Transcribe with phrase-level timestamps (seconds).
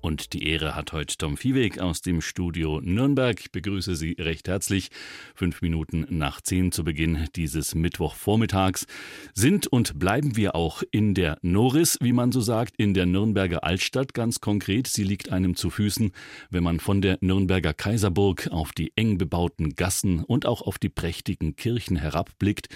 [0.00, 3.40] Und die Ehre hat heute Tom Viehweg aus dem Studio Nürnberg.
[3.40, 4.90] Ich begrüße Sie recht herzlich.
[5.34, 8.86] Fünf Minuten nach zehn zu Beginn dieses Mittwochvormittags
[9.34, 13.64] sind und bleiben wir auch in der Noris, wie man so sagt, in der Nürnberger
[13.64, 14.86] Altstadt ganz konkret.
[14.86, 16.12] Sie liegt einem zu Füßen,
[16.50, 20.90] wenn man von der Nürnberger Kaiserburg auf die eng bebauten Gassen und auch auf die
[20.90, 22.68] prächtigen Kirchen herabblickt.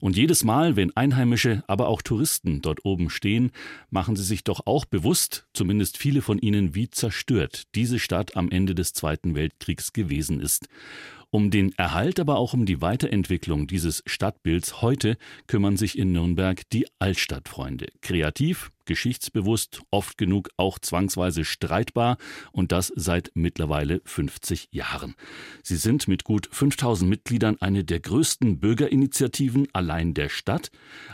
[0.00, 3.50] Und jedes Mal, wenn Einheimische, aber auch Touristen dort oben stehen,
[3.90, 8.50] machen sie sich doch auch bewusst, zumindest viele von ihnen, wie zerstört diese Stadt am
[8.50, 10.68] Ende des Zweiten Weltkriegs gewesen ist.
[11.30, 16.62] Um den Erhalt, aber auch um die Weiterentwicklung dieses Stadtbilds heute kümmern sich in Nürnberg
[16.70, 17.88] die Altstadtfreunde.
[18.00, 22.16] Kreativ, geschichtsbewusst, oft genug auch zwangsweise streitbar
[22.50, 25.14] und das seit mittlerweile 50 Jahren.
[25.62, 30.70] Sie sind mit gut 5000 Mitgliedern eine der größten Bürgerinitiativen allein der Stadt,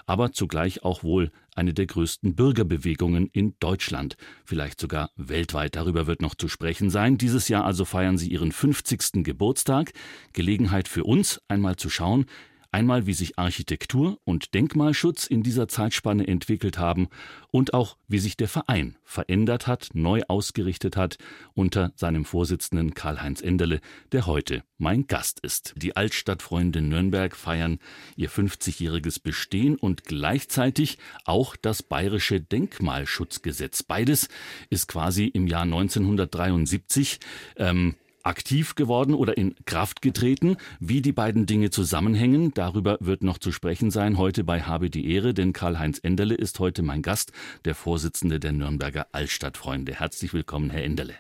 [0.07, 5.77] aber zugleich auch wohl eine der größten Bürgerbewegungen in Deutschland, vielleicht sogar weltweit.
[5.77, 7.19] Darüber wird noch zu sprechen sein.
[7.19, 9.25] Dieses Jahr also feiern sie ihren 50.
[9.25, 9.93] Geburtstag.
[10.33, 12.27] Gelegenheit für uns, einmal zu schauen,
[12.75, 17.07] Einmal, wie sich Architektur und Denkmalschutz in dieser Zeitspanne entwickelt haben
[17.53, 21.17] und auch, wie sich der Verein verändert hat, neu ausgerichtet hat
[21.53, 25.73] unter seinem Vorsitzenden Karl-Heinz Enderle, der heute mein Gast ist.
[25.77, 27.79] Die Altstadtfreunde Nürnberg feiern
[28.17, 33.85] ihr 50-jähriges Bestehen und gleichzeitig auch das bayerische Denkmalschutzgesetz.
[33.85, 34.29] Beides
[34.69, 37.21] ist quasi im Jahr 1973
[37.57, 40.57] ähm, aktiv geworden oder in Kraft getreten.
[40.81, 45.13] Wie die beiden Dinge zusammenhängen, darüber wird noch zu sprechen sein heute bei Habe die
[45.13, 47.33] Ehre, denn Karl-Heinz Enderle ist heute mein Gast,
[47.65, 49.95] der Vorsitzende der Nürnberger Altstadtfreunde.
[49.95, 51.15] Herzlich willkommen, Herr Enderle.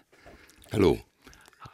[0.72, 0.98] Hallo.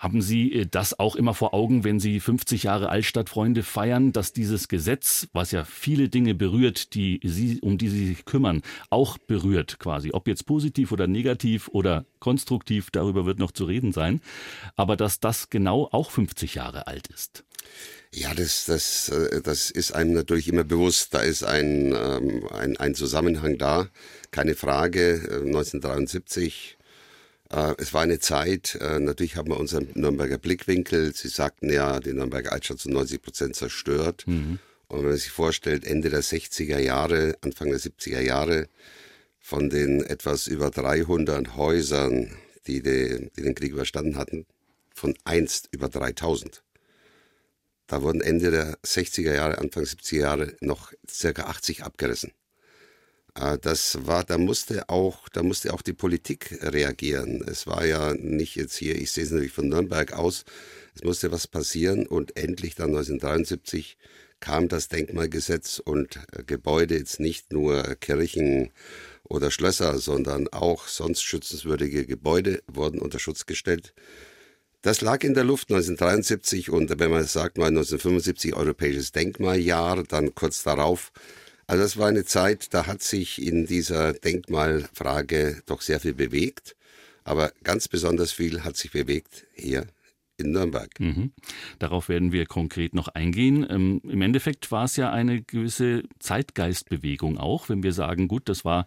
[0.01, 4.33] Haben Sie äh, das auch immer vor Augen, wenn Sie 50 Jahre Altstadtfreunde feiern, dass
[4.33, 9.19] dieses Gesetz, was ja viele Dinge berührt, die Sie, um die Sie sich kümmern, auch
[9.19, 10.11] berührt quasi?
[10.13, 14.23] Ob jetzt positiv oder negativ oder konstruktiv, darüber wird noch zu reden sein.
[14.75, 17.45] Aber dass das genau auch 50 Jahre alt ist.
[18.13, 21.13] Ja, das, das, äh, das ist einem natürlich immer bewusst.
[21.13, 23.89] Da ist ein, ähm, ein, ein Zusammenhang da.
[24.31, 25.21] Keine Frage.
[25.45, 26.80] 1973 äh,
[27.79, 31.13] es war eine Zeit, äh, natürlich haben wir unseren Nürnberger Blickwinkel.
[31.15, 34.25] Sie sagten ja, die Nürnberger Altstadt zu 90 Prozent zerstört.
[34.27, 34.61] Mhm.
[34.87, 38.69] Und wenn man sich vorstellt, Ende der 60er Jahre, Anfang der 70er Jahre,
[39.41, 42.31] von den etwas über 300 Häusern,
[42.67, 44.47] die, die, die den Krieg überstanden hatten,
[44.95, 46.63] von einst über 3000.
[47.89, 52.33] Da wurden Ende der 60er Jahre, Anfang 70er Jahre noch circa 80 abgerissen.
[53.35, 57.45] Äh, das war, da musste auch, da musste auch die Politik reagieren.
[57.47, 60.45] Es war ja nicht jetzt hier, ich sehe es natürlich von Nürnberg aus,
[60.95, 63.97] es musste was passieren und endlich dann 1973
[64.41, 68.71] kam das Denkmalgesetz und äh, Gebäude jetzt nicht nur Kirchen
[69.25, 73.95] oder Schlösser, sondern auch sonst schützenswürdige Gebäude wurden unter Schutz gestellt.
[74.83, 80.35] Das lag in der Luft 1973 und wenn man sagt mal 1975 Europäisches Denkmaljahr, dann
[80.35, 81.13] kurz darauf
[81.71, 86.75] also das war eine Zeit, da hat sich in dieser Denkmalfrage doch sehr viel bewegt.
[87.23, 89.87] Aber ganz besonders viel hat sich bewegt hier
[90.37, 90.91] in Nürnberg.
[90.99, 91.31] Mhm.
[91.79, 93.65] Darauf werden wir konkret noch eingehen.
[93.71, 98.65] Ähm, Im Endeffekt war es ja eine gewisse Zeitgeistbewegung auch, wenn wir sagen, gut, das
[98.65, 98.85] war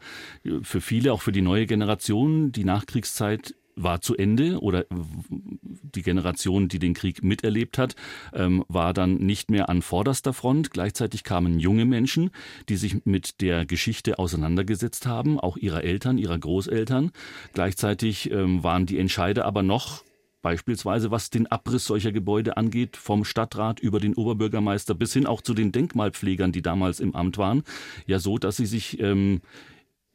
[0.61, 6.67] für viele, auch für die neue Generation, die Nachkriegszeit war zu Ende oder die Generation,
[6.67, 7.95] die den Krieg miterlebt hat,
[8.33, 10.71] ähm, war dann nicht mehr an vorderster Front.
[10.71, 12.31] Gleichzeitig kamen junge Menschen,
[12.69, 17.11] die sich mit der Geschichte auseinandergesetzt haben, auch ihrer Eltern, ihrer Großeltern.
[17.53, 20.03] Gleichzeitig ähm, waren die Entscheider aber noch
[20.43, 25.41] beispielsweise was den Abriss solcher Gebäude angeht, vom Stadtrat über den Oberbürgermeister bis hin auch
[25.41, 27.63] zu den Denkmalpflegern, die damals im Amt waren,
[28.05, 29.41] ja so, dass sie sich ähm,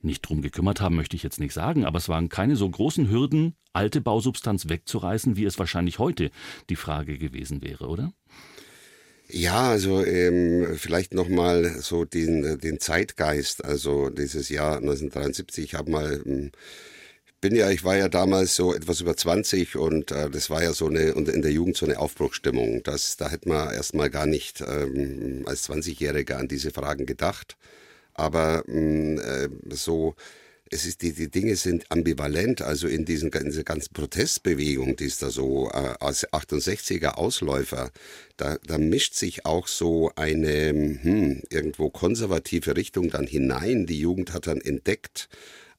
[0.01, 3.11] nicht drum gekümmert haben, möchte ich jetzt nicht sagen, aber es waren keine so großen
[3.11, 6.31] Hürden, alte Bausubstanz wegzureißen, wie es wahrscheinlich heute
[6.71, 8.13] die Frage gewesen wäre, oder?
[9.31, 15.91] Ja, also ähm, vielleicht nochmal so den, den Zeitgeist, also dieses Jahr 1973, ich habe
[15.91, 16.51] mal ähm,
[17.41, 20.73] bin ja, ich war ja damals so etwas über 20 und äh, das war ja
[20.73, 22.83] so eine, und in der Jugend so eine Aufbruchsstimmung.
[22.83, 27.56] Das, da hätte man erstmal gar nicht ähm, als 20-Jähriger an diese Fragen gedacht.
[28.19, 30.15] Aber mh, mm, äh, so,
[30.70, 35.05] es ist die, die Dinge sind ambivalent, also in, diesen, in dieser ganzen Protestbewegung, die
[35.05, 37.91] ist da so äh, als 68er Ausläufer,
[38.37, 43.87] da, da mischt sich auch so eine hm, irgendwo konservative Richtung dann hinein.
[43.87, 45.29] Die Jugend hat dann entdeckt,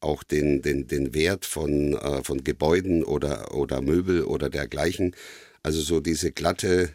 [0.01, 5.13] auch den, den, den Wert von, äh, von Gebäuden oder, oder Möbel oder dergleichen.
[5.61, 6.89] Also so diese glatte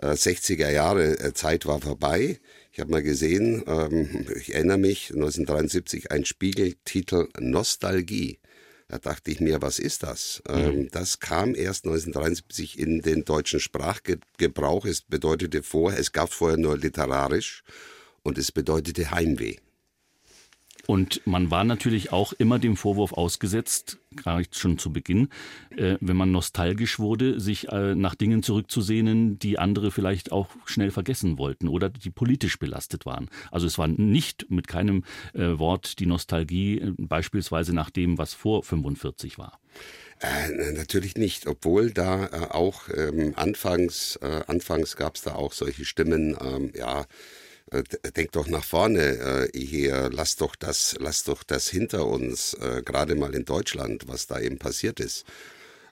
[0.00, 2.38] 60er Jahre Zeit war vorbei.
[2.74, 8.40] Ich habe mal gesehen, ähm, ich erinnere mich, 1973 ein Spiegeltitel Nostalgie.
[8.88, 10.42] Da dachte ich mir, was ist das?
[10.48, 10.56] Mhm.
[10.56, 14.86] Ähm, das kam erst 1973 in den deutschen Sprachgebrauch.
[14.86, 17.62] Es bedeutete vorher, es gab vorher nur literarisch
[18.24, 19.58] und es bedeutete Heimweh.
[20.86, 25.28] Und man war natürlich auch immer dem Vorwurf ausgesetzt, gerade schon zu Beginn,
[25.76, 30.90] äh, wenn man nostalgisch wurde, sich äh, nach Dingen zurückzusehnen, die andere vielleicht auch schnell
[30.90, 33.28] vergessen wollten oder die politisch belastet waren.
[33.50, 38.34] Also es war nicht mit keinem äh, Wort die Nostalgie äh, beispielsweise nach dem, was
[38.34, 39.58] vor 45 war.
[40.20, 45.84] Äh, natürlich nicht, obwohl da äh, auch ähm, anfangs, anfangs gab es da auch solche
[45.84, 47.06] Stimmen, ähm, ja,
[47.72, 52.82] denk doch nach vorne äh, hier, lass doch das, lass doch das hinter uns, äh,
[52.84, 55.24] gerade mal in Deutschland, was da eben passiert ist.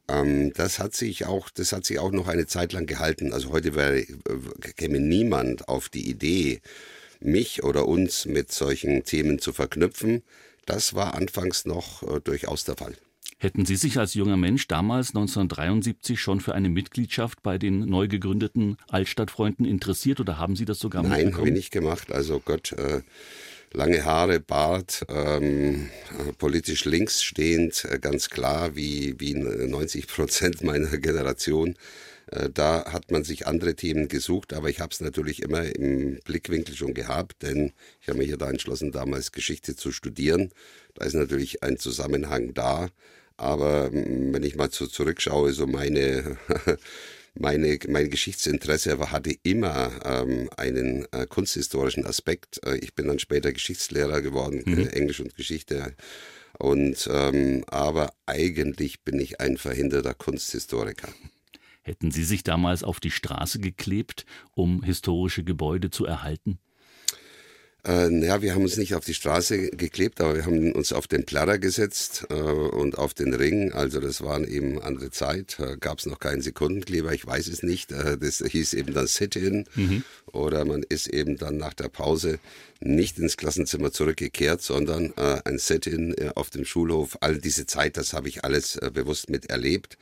[0.09, 3.33] Ähm, das hat sich auch, das hat sich auch noch eine Zeit lang gehalten.
[3.33, 4.05] Also heute wäre,
[4.77, 6.61] käme niemand auf die Idee,
[7.21, 10.23] mich oder uns mit solchen Themen zu verknüpfen.
[10.67, 12.97] Das war anfangs noch durchaus der Fall.
[13.43, 18.07] Hätten Sie sich als junger Mensch damals 1973 schon für eine Mitgliedschaft bei den neu
[18.07, 22.13] gegründeten Altstadtfreunden interessiert oder haben Sie das sogar Nein, habe ich nicht gemacht.
[22.13, 23.01] Also Gott, äh,
[23.73, 25.89] lange Haare, Bart, ähm,
[26.39, 31.75] politisch links stehend, äh, ganz klar, wie, wie 90 Prozent meiner Generation.
[32.27, 36.21] Äh, da hat man sich andere Themen gesucht, aber ich habe es natürlich immer im
[36.25, 40.53] Blickwinkel schon gehabt, denn ich habe mich ja da entschlossen, damals Geschichte zu studieren.
[40.95, 42.89] Da ist natürlich ein Zusammenhang da.
[43.43, 46.39] Aber mm, wenn ich mal so zurückschaue, so meine,
[47.35, 52.61] meine, mein Geschichtsinteresse hatte immer ähm, einen äh, kunsthistorischen Aspekt.
[52.65, 54.89] Äh, ich bin dann später Geschichtslehrer geworden, mhm.
[54.89, 55.95] Englisch und Geschichte.
[56.59, 61.09] Und ähm, aber eigentlich bin ich ein verhinderter Kunsthistoriker.
[61.83, 66.61] Hätten Sie sich damals auf die Straße geklebt, um historische Gebäude zu erhalten?
[67.85, 71.09] Äh, naja, wir haben uns nicht auf die Straße geklebt, aber wir haben uns auf
[71.09, 73.73] den Platter gesetzt äh, und auf den Ring.
[73.73, 75.59] Also das waren eben andere Zeit.
[75.59, 77.91] Äh, Gab es noch keinen Sekundenkleber, ich weiß es nicht.
[77.91, 80.05] Äh, das hieß eben dann Sit-in mhm.
[80.27, 82.39] oder man ist eben dann nach der Pause
[82.79, 87.19] nicht ins Klassenzimmer zurückgekehrt, sondern äh, ein Sit-in äh, auf dem Schulhof.
[87.21, 89.99] All diese Zeit, das habe ich alles äh, bewusst miterlebt.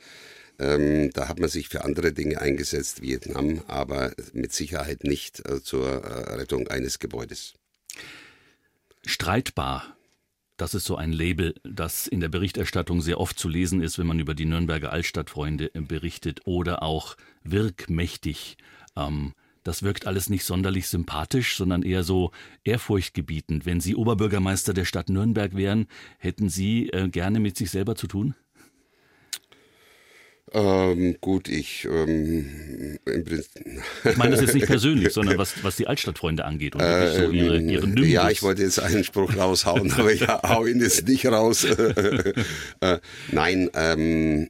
[0.59, 5.63] Ähm, da hat man sich für andere Dinge eingesetzt, Vietnam, aber mit Sicherheit nicht äh,
[5.63, 7.55] zur äh, Rettung eines Gebäudes.
[9.05, 9.95] Streitbar.
[10.57, 14.05] Das ist so ein Label, das in der Berichterstattung sehr oft zu lesen ist, wenn
[14.05, 18.57] man über die Nürnberger Altstadtfreunde berichtet oder auch wirkmächtig.
[18.95, 19.33] Ähm,
[19.63, 22.31] das wirkt alles nicht sonderlich sympathisch, sondern eher so
[22.63, 23.65] ehrfurchtgebietend.
[23.65, 25.87] Wenn Sie Oberbürgermeister der Stadt Nürnberg wären,
[26.17, 28.35] hätten Sie äh, gerne mit sich selber zu tun?
[30.53, 33.65] Ähm, gut, ich ähm, im Prinzip.
[34.03, 37.31] Ich meine das jetzt nicht persönlich, sondern was, was die Altstadtfreunde angeht und äh, so
[37.31, 38.09] ihre, ähm, ihre Nimbus.
[38.09, 41.63] Ja, ich wollte jetzt einen Spruch raushauen, aber ich hau ihn jetzt nicht raus.
[42.81, 42.99] äh,
[43.31, 44.49] nein, ähm,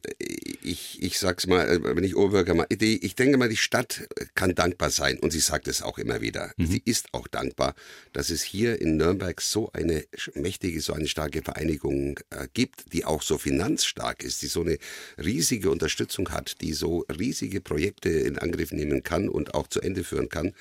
[0.63, 4.89] ich, ich sag's mal, äh, wenn ich Oberbürgermeister, ich denke mal, die Stadt kann dankbar
[4.89, 6.51] sein und sie sagt es auch immer wieder.
[6.57, 6.65] Mhm.
[6.65, 7.75] Sie ist auch dankbar,
[8.11, 10.03] dass es hier in Nürnberg so eine
[10.33, 14.79] mächtige, so eine starke Vereinigung äh, gibt, die auch so finanzstark ist, die so eine
[15.23, 19.81] riesige Unterstützung Unterstützung hat, die so riesige Projekte in Angriff nehmen kann und auch zu
[19.81, 20.53] Ende führen kann.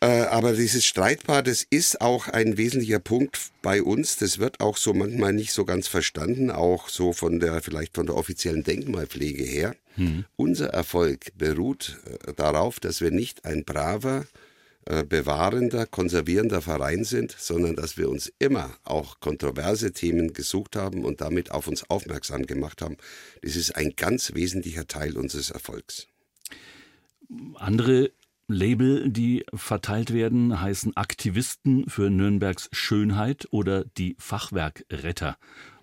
[0.00, 4.16] Äh, aber dieses Streitbar, das ist auch ein wesentlicher Punkt bei uns.
[4.16, 8.06] Das wird auch so manchmal nicht so ganz verstanden, auch so von der, vielleicht von
[8.06, 9.76] der offiziellen Denkmalpflege her.
[9.94, 10.24] Hm.
[10.34, 14.26] Unser Erfolg beruht äh, darauf, dass wir nicht ein braver,
[14.86, 21.04] äh, bewahrender, konservierender Verein sind, sondern dass wir uns immer auch kontroverse Themen gesucht haben
[21.04, 22.96] und damit auf uns aufmerksam gemacht haben.
[23.42, 26.08] Das ist ein ganz wesentlicher Teil unseres Erfolgs.
[27.54, 28.10] Andere
[28.48, 35.38] Label, die verteilt werden, heißen Aktivisten für Nürnbergs Schönheit oder die Fachwerkretter.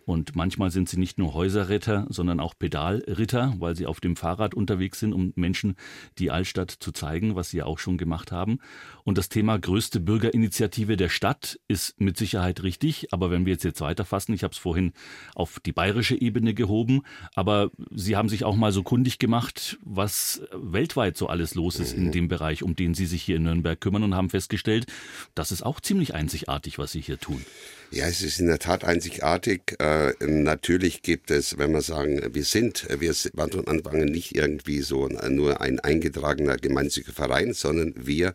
[0.09, 4.55] Und manchmal sind sie nicht nur Häuserretter, sondern auch Pedalritter, weil sie auf dem Fahrrad
[4.55, 5.75] unterwegs sind, um Menschen
[6.17, 8.57] die Altstadt zu zeigen, was sie ja auch schon gemacht haben.
[9.03, 13.13] Und das Thema größte Bürgerinitiative der Stadt ist mit Sicherheit richtig.
[13.13, 14.93] Aber wenn wir jetzt jetzt weiterfassen, ich habe es vorhin
[15.35, 17.03] auf die bayerische Ebene gehoben,
[17.35, 21.93] aber Sie haben sich auch mal so kundig gemacht, was weltweit so alles los ist
[21.93, 24.87] in dem Bereich, um den Sie sich hier in Nürnberg kümmern und haben festgestellt,
[25.35, 27.45] das ist auch ziemlich einzigartig, was Sie hier tun.
[27.91, 29.75] Ja, es ist in der Tat einzigartig.
[29.79, 34.35] Äh, natürlich gibt es, wenn wir sagen, wir sind, wir waren von Anfang an nicht
[34.35, 38.33] irgendwie so nur ein eingetragener gemeinnütziger Verein, sondern wir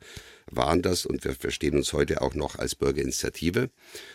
[0.51, 3.71] waren das und wir verstehen uns heute auch noch als Bürgerinitiative.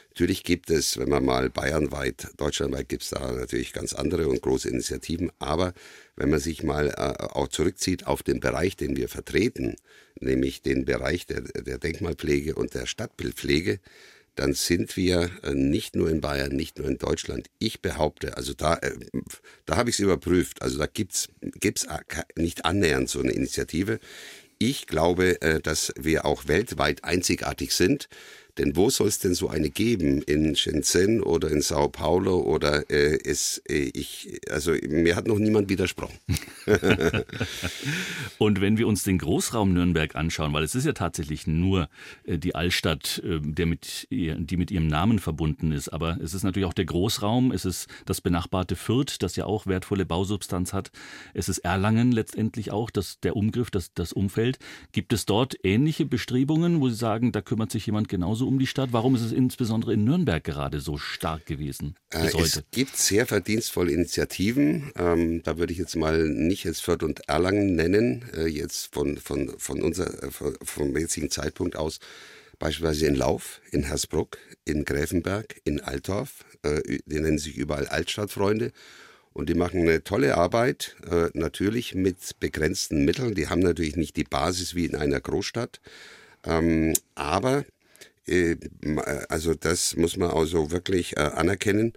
[0.10, 4.42] Natürlich gibt es, wenn man mal bayernweit, deutschlandweit gibt es da natürlich ganz andere und
[4.42, 5.74] große Initiativen, aber
[6.16, 9.76] wenn man sich mal äh, auch zurückzieht auf den Bereich, den wir vertreten,
[10.20, 13.80] nämlich den Bereich der, der Denkmalpflege und der Stadtbildpflege,
[14.40, 17.50] dann sind wir äh, nicht nur in Bayern, nicht nur in Deutschland.
[17.60, 18.94] Ich behaupte, also da, äh,
[19.66, 21.28] da habe ich es überprüft, also da gibt es
[22.38, 24.00] nicht annähernd so eine Initiative.
[24.58, 28.08] Ich glaube, äh, dass wir auch weltweit einzigartig sind.
[28.60, 30.22] Denn wo soll es denn so eine geben?
[30.22, 35.40] In Shenzhen oder in Sao Paulo oder äh, ist äh, ich, also mir hat noch
[35.40, 36.18] niemand widersprochen.
[38.38, 41.90] Und wenn wir uns den Großraum Nürnberg anschauen, weil es ist ja tatsächlich nur
[42.26, 46.44] äh, die Altstadt, äh, der mit, die mit ihrem Namen verbunden ist, aber es ist
[46.44, 50.92] natürlich auch der Großraum, es ist das benachbarte Fürth, das ja auch wertvolle Bausubstanz hat,
[51.34, 54.60] es ist Erlangen letztendlich auch, das, der Umgriff, das, das Umfeld.
[54.92, 58.68] Gibt es dort ähnliche Bestrebungen, wo Sie sagen, da kümmert sich jemand genauso um die
[58.68, 58.92] Stadt?
[58.92, 63.28] Warum ist es insbesondere in Nürnberg gerade so stark gewesen bis äh, Es gibt sehr
[63.28, 64.92] verdienstvolle Initiativen.
[64.98, 69.18] Ähm, da würde ich jetzt mal nicht jetzt Fürth und Erlangen nennen, äh, jetzt von,
[69.18, 72.00] von, von unser, äh, vom jetzigen Zeitpunkt aus.
[72.58, 76.44] Beispielsweise in Lauf, in Hersbruck, in Gräfenberg, in Altdorf.
[76.64, 78.72] Äh, die nennen sich überall Altstadtfreunde.
[79.32, 83.36] Und die machen eine tolle Arbeit, äh, natürlich mit begrenzten Mitteln.
[83.36, 85.80] Die haben natürlich nicht die Basis wie in einer Großstadt.
[86.46, 87.64] Ähm, aber äh,
[89.30, 91.94] also das muss man also wirklich äh, anerkennen.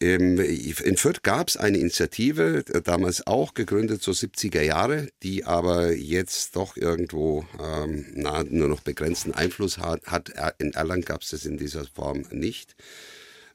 [0.00, 5.44] Ähm, in Fürth gab es eine Initiative, äh, damals auch gegründet, so 70er Jahre, die
[5.44, 10.32] aber jetzt doch irgendwo ähm, na, nur noch begrenzten Einfluss hat.
[10.58, 12.74] In Erlangen gab es das in dieser Form nicht.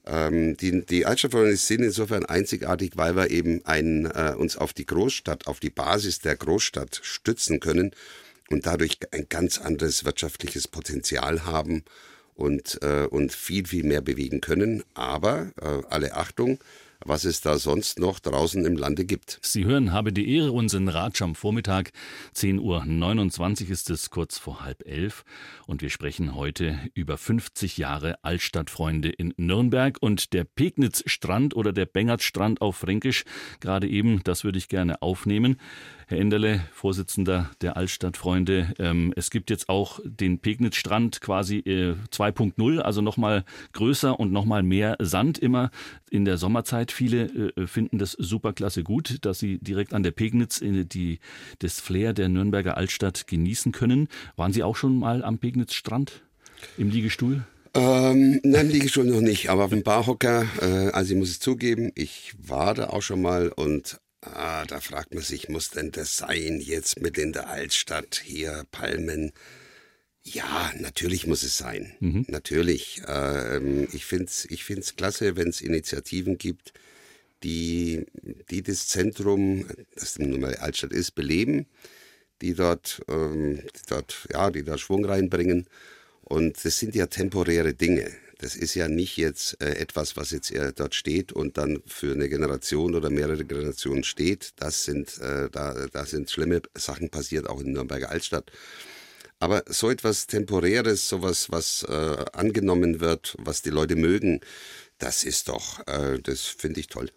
[0.05, 4.85] Ähm, die, die Altstadtfreunde sind insofern einzigartig, weil wir eben ein, äh, uns auf die
[4.85, 7.91] Großstadt, auf die Basis der Großstadt stützen können
[8.49, 11.83] und dadurch ein ganz anderes wirtschaftliches Potenzial haben
[12.35, 14.83] und, äh, und viel, viel mehr bewegen können.
[14.93, 16.59] Aber äh, alle Achtung,
[17.05, 19.39] was es da sonst noch draußen im Lande gibt.
[19.41, 21.91] Sie hören, habe die Ehre, unseren Ratsch am Vormittag.
[22.35, 25.23] 10.29 Uhr ist es kurz vor halb elf.
[25.65, 31.85] Und wir sprechen heute über 50 Jahre Altstadtfreunde in Nürnberg und der Pegnitz-Strand oder der
[31.85, 33.23] Bengertstrand auf Fränkisch.
[33.59, 35.57] Gerade eben, das würde ich gerne aufnehmen.
[36.09, 42.79] Herr Enderle, Vorsitzender der Altstadtfreunde, ähm, es gibt jetzt auch den Pegnitz-Strand quasi äh, 2.0,
[42.79, 45.69] also nochmal größer und nochmal mehr Sand immer
[46.09, 46.91] in der Sommerzeit.
[46.91, 51.19] Viele äh, finden das superklasse gut, dass sie direkt an der Pegnitz äh, die,
[51.59, 54.07] das Flair der Nürnberger Altstadt genießen können.
[54.35, 56.23] Waren Sie auch schon mal am Pegnitz-Strand
[56.79, 57.43] im Liegestuhl?
[57.75, 61.91] Ähm, nein, Liegestuhl noch nicht, aber auf dem Barhocker, äh, also ich muss es zugeben,
[61.93, 66.17] ich war da auch schon mal und Ah, da fragt man sich, muss denn das
[66.17, 69.31] sein jetzt mit in der Altstadt hier Palmen?
[70.23, 71.95] Ja, natürlich muss es sein.
[71.99, 72.25] Mhm.
[72.27, 73.01] Natürlich.
[73.07, 76.73] Ähm, ich finde es ich find's klasse, wenn es Initiativen gibt,
[77.43, 78.05] die,
[78.49, 81.67] die das Zentrum, das nun mal Altstadt ist, beleben,
[82.41, 85.67] die dort, ähm, die dort, ja, die da Schwung reinbringen.
[86.21, 88.11] Und das sind ja temporäre Dinge.
[88.39, 92.13] Das ist ja nicht jetzt äh, etwas, was jetzt äh, dort steht und dann für
[92.13, 94.51] eine Generation oder mehrere Generationen steht.
[94.55, 98.49] Das sind, äh, da, da sind schlimme Sachen passiert, auch in Nürnberger Altstadt.
[99.39, 104.39] Aber so etwas Temporäres, sowas, was äh, angenommen wird, was die Leute mögen,
[104.97, 107.09] das ist doch, das finde ich toll.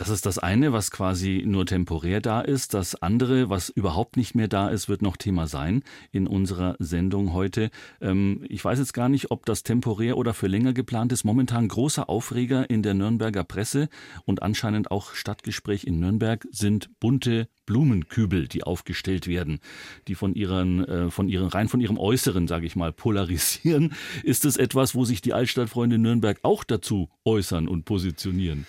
[0.00, 2.72] Das ist das eine, was quasi nur temporär da ist.
[2.72, 7.34] Das andere, was überhaupt nicht mehr da ist, wird noch Thema sein in unserer Sendung
[7.34, 7.70] heute.
[8.00, 11.24] Ähm, ich weiß jetzt gar nicht, ob das temporär oder für länger geplant ist.
[11.24, 13.90] Momentan großer Aufreger in der Nürnberger Presse
[14.24, 19.60] und anscheinend auch Stadtgespräch in Nürnberg sind bunte Blumenkübel, die aufgestellt werden,
[20.08, 23.92] die von ihren, äh, von ihren, rein von ihrem Äußeren, sage ich mal, polarisieren.
[24.22, 28.64] Ist es etwas, wo sich die Altstadtfreunde Nürnberg auch dazu äußern und positionieren?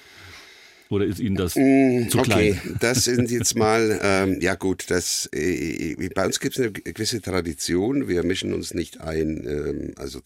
[0.92, 2.60] Oder ist Ihnen das mm, zu klein?
[2.60, 6.74] Okay, das sind jetzt mal, ähm, ja gut, das, äh, bei uns gibt es eine
[6.74, 8.10] gewisse Tradition.
[8.10, 9.48] Wir mischen uns nicht ein.
[9.48, 10.20] Ähm, also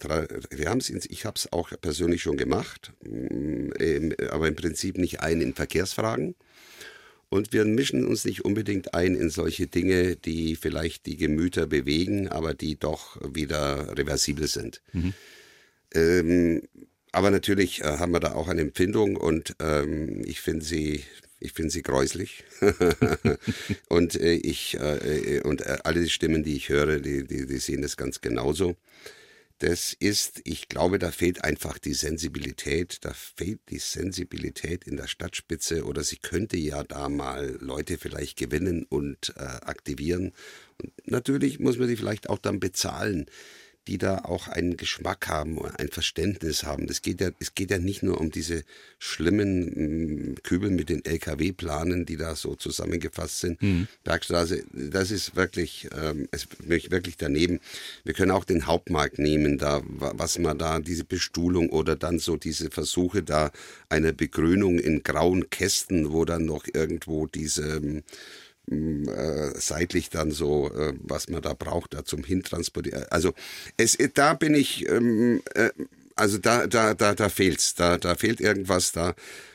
[0.50, 5.20] wir haben es, ich habe es auch persönlich schon gemacht, ähm, aber im Prinzip nicht
[5.20, 6.34] ein in Verkehrsfragen.
[7.30, 12.28] Und wir mischen uns nicht unbedingt ein in solche Dinge, die vielleicht die Gemüter bewegen,
[12.28, 14.82] aber die doch wieder reversibel sind.
[14.94, 15.14] Mhm.
[15.94, 16.62] Ähm,
[17.16, 21.04] aber natürlich äh, haben wir da auch eine Empfindung und ähm, ich finde sie,
[21.40, 22.44] ich finde sie gräuslich.
[23.90, 27.58] und äh, ich äh, und äh, alle die Stimmen, die ich höre, die, die, die
[27.58, 28.76] sehen das ganz genauso.
[29.60, 35.08] das ist, ich glaube, da fehlt einfach die Sensibilität, da fehlt die Sensibilität in der
[35.08, 40.34] Stadtspitze oder sie könnte ja da mal Leute vielleicht gewinnen und äh, aktivieren.
[40.82, 43.28] Und natürlich muss man die vielleicht auch dann bezahlen
[43.88, 46.88] die da auch einen Geschmack haben, ein Verständnis haben.
[46.88, 48.64] Das geht ja, es geht ja nicht nur um diese
[48.98, 53.62] schlimmen mm, Kübel mit den LKW-Planen, die da so zusammengefasst sind.
[53.62, 53.88] Mhm.
[54.04, 57.60] Bergstraße, das ist wirklich, ähm, es wirklich daneben.
[58.04, 62.38] Wir können auch den Hauptmarkt nehmen, da, was man da, diese Bestuhlung oder dann so
[62.38, 63.52] diese Versuche da
[63.90, 68.04] einer Begrünung in grauen Kästen, wo dann noch irgendwo diese,
[68.72, 73.06] äh, seitlich dann so, äh, was man da braucht, da zum Hintransportieren.
[73.10, 73.34] Also
[73.78, 75.70] es, da bin ich, ähm, äh,
[76.16, 79.14] also da, da, da, da fehlt's, da, da fehlt irgendwas, da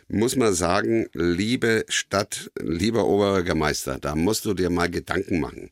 [0.08, 5.70] muss man sagen, liebe Stadt, lieber Oberbürgermeister, da musst du dir mal Gedanken machen.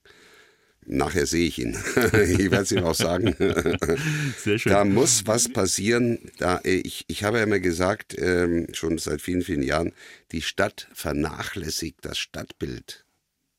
[0.90, 1.76] Nachher sehe ich ihn.
[1.97, 3.35] ich werde es ihm auch sagen.
[4.38, 4.73] Sehr schön.
[4.73, 6.18] Da muss was passieren.
[6.38, 9.92] Da, ich, ich habe ja immer gesagt, ähm, schon seit vielen, vielen Jahren,
[10.33, 13.04] die Stadt vernachlässigt das Stadtbild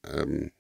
[0.06, 0.52] ähm,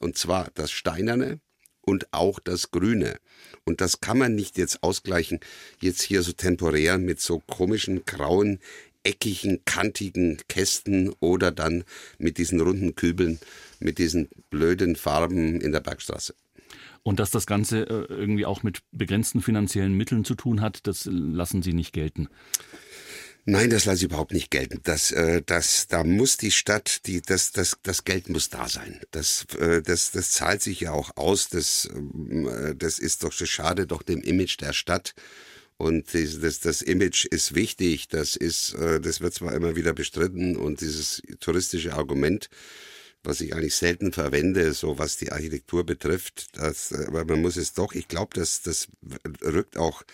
[0.00, 1.40] und zwar das Steinerne
[1.80, 3.16] und auch das Grüne.
[3.64, 5.40] Und das kann man nicht jetzt ausgleichen,
[5.80, 8.58] jetzt hier so temporär mit so komischen, grauen,
[9.04, 11.84] eckigen, kantigen Kästen oder dann
[12.18, 13.38] mit diesen runden Kübeln,
[13.80, 16.34] mit diesen blöden Farben in der Bergstraße.
[17.02, 21.04] Und dass das Ganze äh, irgendwie auch mit begrenzten finanziellen Mitteln zu tun hat, das
[21.04, 22.28] lassen Sie nicht gelten.
[23.46, 24.80] Nein, das lasse ich überhaupt nicht gelten.
[24.84, 29.00] Das, äh, das, da muss die Stadt, die, das, das, das Geld muss da sein.
[29.10, 31.50] Das, äh, das, das zahlt sich ja auch aus.
[31.50, 35.14] Das, äh, das ist doch schade, doch dem Image der Stadt.
[35.76, 38.08] Und das, das, das Image ist wichtig.
[38.08, 42.48] Das ist, äh, das wird zwar immer wieder bestritten und dieses touristische Argument,
[43.24, 46.56] was ich eigentlich selten verwende, so was die Architektur betrifft.
[46.56, 48.88] Das, aber man muss es doch, ich glaube, das, das
[49.42, 50.04] rückt auch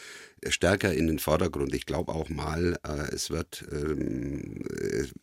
[0.48, 1.74] stärker in den Vordergrund.
[1.74, 4.64] Ich glaube auch mal, äh, es, wird, ähm,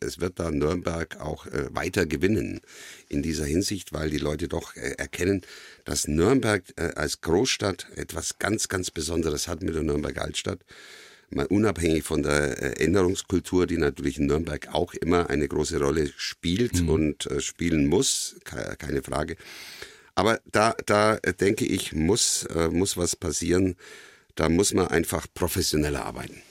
[0.00, 2.60] es wird da Nürnberg auch äh, weiter gewinnen
[3.08, 5.42] in dieser Hinsicht, weil die Leute doch äh, erkennen,
[5.84, 10.60] dass Nürnberg äh, als Großstadt etwas ganz, ganz Besonderes hat mit der Nürnberg Altstadt.
[11.30, 16.10] Mal unabhängig von der äh, Erinnerungskultur, die natürlich in Nürnberg auch immer eine große Rolle
[16.16, 16.88] spielt mhm.
[16.88, 19.36] und äh, spielen muss, keine Frage.
[20.14, 23.76] Aber da, da denke ich, muss, muss was passieren,
[24.34, 26.42] da muss man einfach professioneller arbeiten.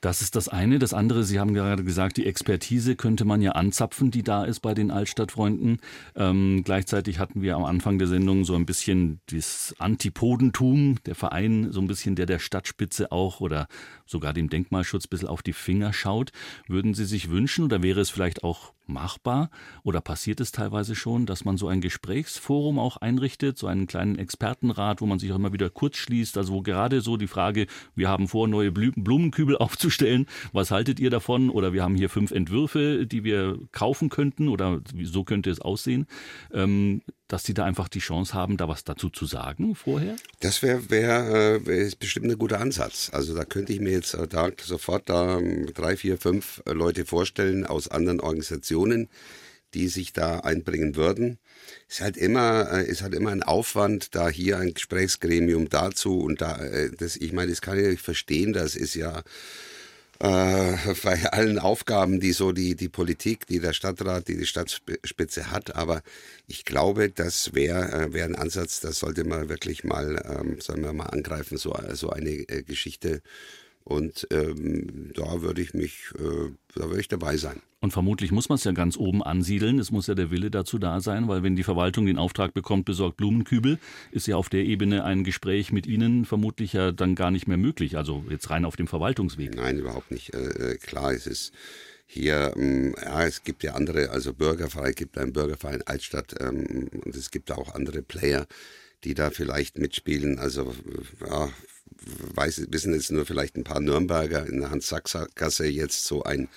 [0.00, 0.78] Das ist das eine.
[0.78, 4.60] Das andere, Sie haben gerade gesagt, die Expertise könnte man ja anzapfen, die da ist
[4.60, 5.78] bei den Altstadtfreunden.
[6.14, 11.72] Ähm, gleichzeitig hatten wir am Anfang der Sendung so ein bisschen das Antipodentum, der Verein,
[11.72, 13.66] so ein bisschen der der Stadtspitze auch oder
[14.06, 16.30] sogar dem Denkmalschutz ein bisschen auf die Finger schaut.
[16.68, 19.50] Würden Sie sich wünschen oder wäre es vielleicht auch machbar
[19.82, 24.18] oder passiert es teilweise schon, dass man so ein Gesprächsforum auch einrichtet, so einen kleinen
[24.18, 27.66] Expertenrat, wo man sich auch immer wieder kurz schließt, also wo gerade so die Frage,
[27.94, 31.50] wir haben vor, neue Blumenkübel aufzustellen, was haltet ihr davon?
[31.50, 36.06] Oder wir haben hier fünf Entwürfe, die wir kaufen könnten oder so könnte es aussehen.
[36.52, 40.16] Ähm, dass Sie da einfach die Chance haben, da was dazu zu sagen vorher?
[40.40, 43.10] Das wäre wär, äh, bestimmt ein guter Ansatz.
[43.12, 46.72] Also da könnte ich mir jetzt äh, da sofort da ähm, drei, vier, fünf äh,
[46.72, 49.08] Leute vorstellen aus anderen Organisationen,
[49.74, 51.38] die sich da einbringen würden.
[51.88, 56.58] Ist halt immer, ist halt immer ein Aufwand, da hier ein Gesprächsgremium dazu und da,
[56.96, 59.22] das, ich meine, das kann ich verstehen, das ist ja
[61.04, 65.76] bei allen Aufgaben, die so die, die Politik, die der Stadtrat, die die Stadtspitze hat.
[65.76, 66.02] Aber
[66.48, 70.82] ich glaube, das wäre äh, wär ein Ansatz, das sollte man wirklich mal, ähm, sollen
[70.82, 73.22] wir mal angreifen, so, so eine äh, Geschichte
[73.88, 77.62] und ähm, da würde ich mich, äh, da würde ich dabei sein.
[77.80, 79.78] Und vermutlich muss man es ja ganz oben ansiedeln.
[79.78, 82.84] Es muss ja der Wille dazu da sein, weil wenn die Verwaltung den Auftrag bekommt,
[82.84, 83.78] besorgt Blumenkübel,
[84.10, 87.56] ist ja auf der Ebene ein Gespräch mit Ihnen vermutlich ja dann gar nicht mehr
[87.56, 87.96] möglich.
[87.96, 89.54] Also jetzt rein auf dem Verwaltungsweg.
[89.54, 90.34] Nein, überhaupt nicht.
[90.34, 91.54] Äh, äh klar, es ist
[92.04, 97.16] hier, ähm, ja, es gibt ja andere, also Bürgerverein, gibt einen Bürgerverein Altstadt ähm, und
[97.16, 98.46] es gibt auch andere Player,
[99.04, 100.38] die da vielleicht mitspielen.
[100.38, 100.74] Also
[101.26, 101.48] ja,
[102.34, 106.48] weiß, wissen jetzt nur vielleicht ein paar Nürnberger in der Hans-Sachs-Gasse jetzt so ein,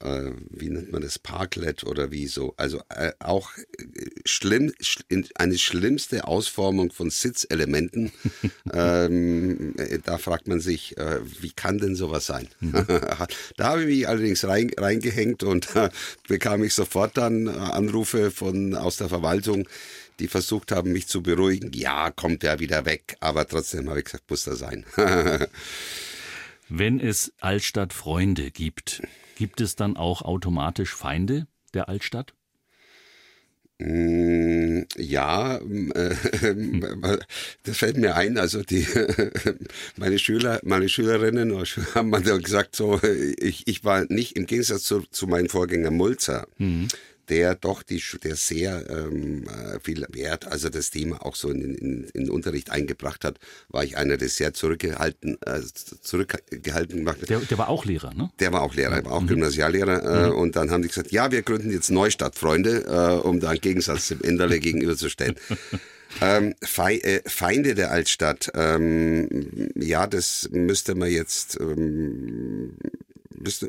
[0.00, 2.54] äh, wie nennt man das, Parklet oder wie so.
[2.56, 3.84] Also äh, auch äh,
[4.24, 8.12] schlimm, schl eine schlimmste Ausformung von Sitzelementen.
[8.72, 12.48] ähm, äh, da fragt man sich, äh, wie kann denn sowas sein?
[12.60, 12.86] Mhm.
[13.56, 15.90] da habe ich mich allerdings rein, reingehängt und äh,
[16.28, 19.68] bekam ich sofort dann Anrufe von aus der Verwaltung
[20.20, 21.72] die versucht haben, mich zu beruhigen.
[21.72, 23.16] Ja, kommt er wieder weg.
[23.20, 24.84] Aber trotzdem habe ich gesagt, muss er sein.
[26.68, 29.02] Wenn es Altstadt Freunde gibt,
[29.36, 32.34] gibt es dann auch automatisch Feinde der Altstadt?
[33.78, 36.14] Mm, ja, äh,
[37.64, 38.36] das fällt mir ein.
[38.36, 38.86] Also die
[39.96, 41.52] meine Schüler, meine Schülerinnen
[41.94, 46.46] haben mal gesagt, so ich, ich war nicht im Gegensatz zu, zu meinem Vorgänger Mulzer.
[46.58, 46.88] Mhm
[47.30, 51.76] der doch die, der sehr ähm, äh, viel Wert, also das Thema auch so in,
[51.76, 53.38] in, in den Unterricht eingebracht hat,
[53.68, 55.60] war ich einer, der sehr zurückgehalten, äh,
[56.00, 57.26] zurückgehalten machte.
[57.26, 58.30] Der, der war auch Lehrer, ne?
[58.40, 59.28] Der war auch Lehrer, er war auch mhm.
[59.28, 60.26] Gymnasiallehrer.
[60.26, 60.36] Äh, mhm.
[60.36, 63.60] Und dann haben die gesagt, ja, wir gründen jetzt Neustadt, Freunde, äh, um da einen
[63.60, 65.36] Gegensatz zum Enderle gegenüberzustellen.
[66.20, 69.28] Ähm, äh, Feinde der Altstadt, ähm,
[69.76, 72.76] ja, das müsste man jetzt ähm,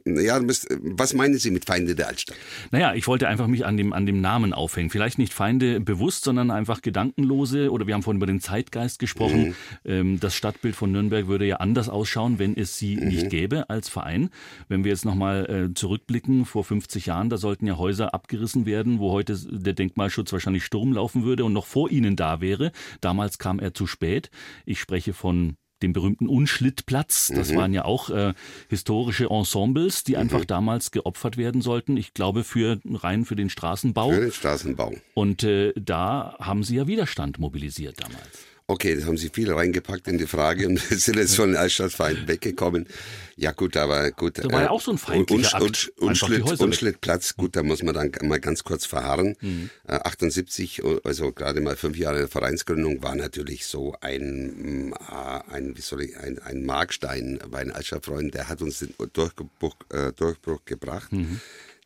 [0.06, 2.38] ja, was meinen Sie mit Feinde der Altstadt?
[2.72, 4.90] Naja, ich wollte einfach mich an dem, an dem Namen aufhängen.
[4.90, 9.50] Vielleicht nicht Feinde bewusst, sondern einfach gedankenlose, oder wir haben vorhin über den Zeitgeist gesprochen.
[9.50, 9.56] Mhm.
[9.86, 13.08] Ähm, das Stadtbild von Nürnberg würde ja anders ausschauen, wenn es sie mhm.
[13.08, 14.30] nicht gäbe als Verein.
[14.68, 19.00] Wenn wir jetzt nochmal äh, zurückblicken, vor 50 Jahren, da sollten ja Häuser abgerissen werden,
[19.00, 22.72] wo heute der Denkmalschutz wahrscheinlich Sturm laufen würde und noch vor ihnen da wäre.
[23.00, 24.30] Damals kam er zu spät.
[24.66, 27.32] Ich spreche von dem berühmten Unschlittplatz.
[27.34, 27.56] Das mhm.
[27.56, 28.34] waren ja auch äh,
[28.70, 30.20] historische Ensembles, die mhm.
[30.20, 31.98] einfach damals geopfert werden sollten.
[31.98, 34.12] Ich glaube für rein für den Straßenbau.
[34.12, 34.94] Für den Straßenbau.
[35.14, 38.51] Und äh, da haben sie ja Widerstand mobilisiert damals.
[38.72, 42.88] Okay, da haben Sie viel reingepackt in die Frage und sind jetzt von Altstadtfeind weggekommen.
[43.36, 44.38] Ja gut, aber gut.
[44.38, 45.62] Da war ja äh, auch so ein feindlicher.
[45.98, 49.36] Unschlitt, Unschlittplatz, gut, da muss man dann mal ganz kurz verharren.
[49.42, 49.70] Mhm.
[49.86, 55.82] Äh, 78, also gerade mal fünf Jahre Vereinsgründung, war natürlich so ein, äh, ein wie
[55.82, 60.62] soll ich, ein, ein Markstein bei den Altstadtfreunden, der hat uns den Durchbruch, äh, Durchbruch
[60.64, 61.12] gebracht.
[61.12, 61.42] Mhm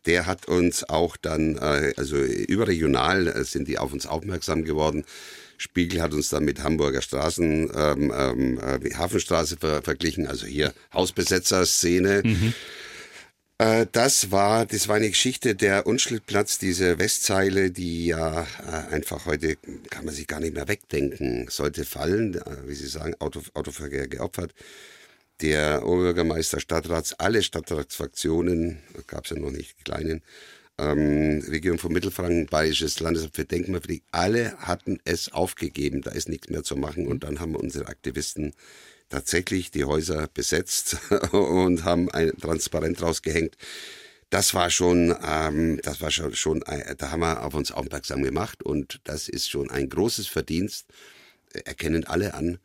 [0.05, 5.03] der hat uns auch dann, äh, also überregional sind die auf uns aufmerksam geworden.
[5.57, 10.73] Spiegel hat uns dann mit Hamburger Straßen, ähm, ähm, äh, Hafenstraße ver verglichen, also hier
[10.93, 12.21] Hausbesetzer-Szene.
[12.23, 12.53] Mhm.
[13.57, 19.25] Äh, das war, das war eine Geschichte der Unschlittplatz, diese Westzeile, die ja äh, einfach
[19.25, 19.55] heute
[19.89, 24.07] kann man sich gar nicht mehr wegdenken, sollte fallen, äh, wie Sie sagen, Auto, Autoverkehr
[24.07, 24.53] geopfert.
[25.41, 30.21] Der Oberbürgermeister, Stadtrats, alle Stadtratsfraktionen, gab es ja noch nicht die kleinen,
[30.77, 36.49] ähm, Region von Mittelfranken, Bayerisches Landesamt für Denkmalpflege, alle hatten es aufgegeben, da ist nichts
[36.49, 37.07] mehr zu machen.
[37.07, 38.53] Und dann haben unsere Aktivisten
[39.09, 40.97] tatsächlich die Häuser besetzt
[41.31, 43.55] und haben ein Transparent rausgehängt.
[44.29, 48.23] Das war schon, ähm, das war schon, schon, äh, da haben wir auf uns aufmerksam
[48.23, 50.87] gemacht und das ist schon ein großes Verdienst,
[51.63, 52.57] erkennen alle an,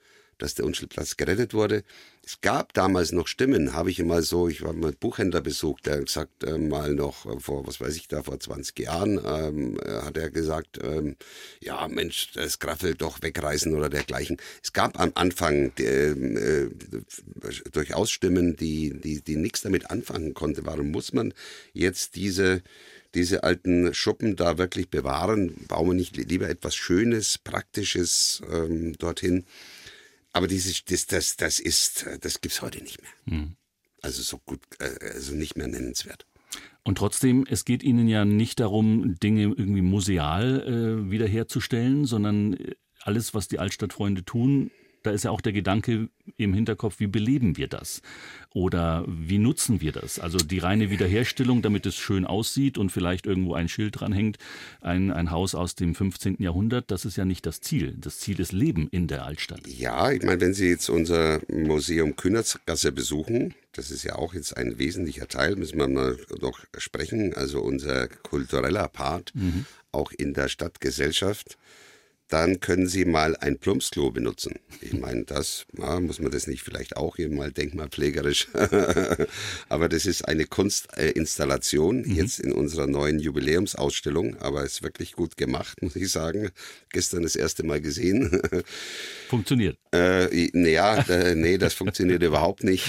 [0.43, 1.85] dass der Unschildplatz gerettet wurde.
[2.25, 5.87] Es gab damals noch Stimmen, habe ich immer so, ich war mal einen Buchhändler besucht,
[5.87, 9.79] der gesagt äh, mal noch äh, vor, was weiß ich da, vor 20 Jahren, ähm,
[9.85, 11.17] äh, hat er gesagt, ähm,
[11.61, 14.37] ja Mensch, das Graffel doch wegreißen oder dergleichen.
[14.63, 16.69] Es gab am Anfang ähm, äh,
[17.73, 20.67] durchaus Stimmen, die, die, die nichts damit anfangen konnte.
[20.67, 21.33] Warum muss man
[21.73, 22.63] jetzt diese
[23.15, 25.55] diese alten Schuppen da wirklich bewahren?
[25.69, 29.45] Bauen wir nicht lieber etwas Schönes, Praktisches ähm, dorthin?
[30.33, 33.39] Aber dieses, das, das, das ist, das gibt's heute nicht mehr.
[33.39, 33.57] Mhm.
[34.03, 36.27] Also so gut, äh, also nicht mehr nennenswert.
[36.83, 42.75] Und trotzdem, es geht Ihnen ja nicht darum, Dinge irgendwie museal äh, wiederherzustellen, sondern äh,
[43.03, 44.71] alles, was die Altstadtfreunde tun,
[45.03, 48.03] da ist ja auch der Gedanke im Hinterkopf, wie beleben wir das?
[48.53, 50.19] Oder wie nutzen wir das?
[50.19, 54.39] Also die reine Wiederherstellung, damit es schön aussieht und vielleicht irgendwo ein Schild dranhängt,
[54.81, 56.37] ein, ein Haus aus dem 15.
[56.39, 57.95] Jahrhundert, das ist ja nicht das Ziel.
[57.99, 59.67] Das Ziel ist Leben in der Altstadt.
[59.67, 64.57] Ja, ich meine, wenn Sie jetzt unser Museum Kühnersgasse besuchen, das ist ja auch jetzt
[64.57, 69.65] ein wesentlicher Teil, müssen wir mal noch sprechen, also unser kultureller Part, mhm.
[69.93, 71.57] auch in der Stadtgesellschaft
[72.31, 74.55] dann können Sie mal ein Plumpsklo benutzen.
[74.81, 78.49] Ich meine, das ja, muss man das nicht vielleicht auch hier mal denkmalpflegerisch,
[79.69, 82.15] aber das ist eine Kunstinstallation mhm.
[82.15, 86.51] jetzt in unserer neuen Jubiläumsausstellung, aber ist wirklich gut gemacht, muss ich sagen.
[86.91, 88.41] Gestern das erste Mal gesehen.
[89.29, 89.77] Funktioniert.
[89.93, 92.89] Äh, naja, äh, nee, das funktioniert überhaupt nicht,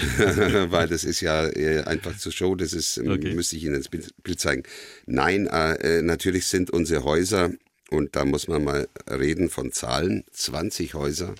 [0.69, 3.33] weil das ist ja äh, einfach zur Show, das ist, okay.
[3.33, 4.61] müsste ich Ihnen ins Bild zeigen.
[5.07, 7.51] Nein, äh, natürlich sind unsere Häuser
[7.91, 10.23] und da muss man mal reden von Zahlen.
[10.31, 11.35] 20 Häuser,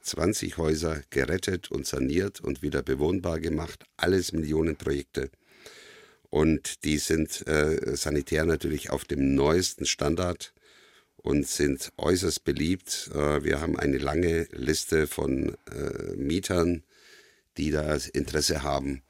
[0.00, 3.84] 20 Häuser gerettet und saniert und wieder bewohnbar gemacht.
[3.96, 5.30] Alles Millionenprojekte.
[6.30, 10.54] Und die sind äh, sanitär natürlich auf dem neuesten Standard
[11.16, 13.10] und sind äußerst beliebt.
[13.12, 16.84] Äh, wir haben eine lange Liste von äh, Mietern,
[17.56, 19.02] die da Interesse haben.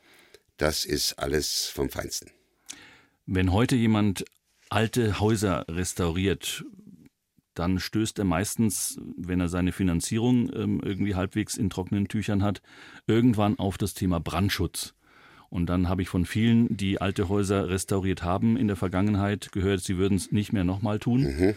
[0.57, 2.31] Das ist alles vom Feinsten.
[3.27, 4.25] Wenn heute jemand
[4.73, 6.65] alte Häuser restauriert,
[7.55, 12.63] dann stößt er meistens, wenn er seine Finanzierung ähm, irgendwie halbwegs in trockenen Tüchern hat,
[13.07, 14.95] irgendwann auf das Thema Brandschutz.
[15.51, 19.83] Und dann habe ich von vielen, die alte Häuser restauriert haben in der Vergangenheit, gehört,
[19.83, 21.25] sie würden es nicht mehr nochmal tun.
[21.25, 21.55] Mhm.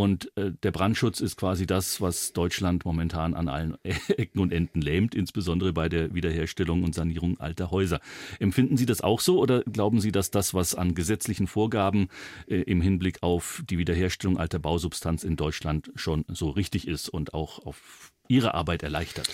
[0.00, 4.80] Und äh, der Brandschutz ist quasi das, was Deutschland momentan an allen Ecken und Enden
[4.80, 8.00] lähmt, insbesondere bei der Wiederherstellung und Sanierung alter Häuser.
[8.38, 12.08] Empfinden Sie das auch so oder glauben Sie, dass das, was an gesetzlichen Vorgaben
[12.46, 17.34] äh, im Hinblick auf die Wiederherstellung alter Bausubstanz in Deutschland schon so richtig ist und
[17.34, 19.28] auch auf Ihre Arbeit erleichtert?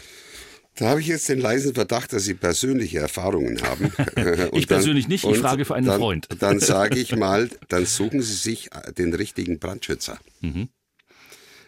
[0.76, 3.92] Da habe ich jetzt den leisen Verdacht, dass Sie persönliche Erfahrungen haben.
[4.52, 6.28] ich persönlich nicht, ich frage für einen dann, Freund.
[6.38, 10.18] Dann sage ich mal, dann suchen Sie sich den richtigen Brandschützer.
[10.42, 10.68] Mhm.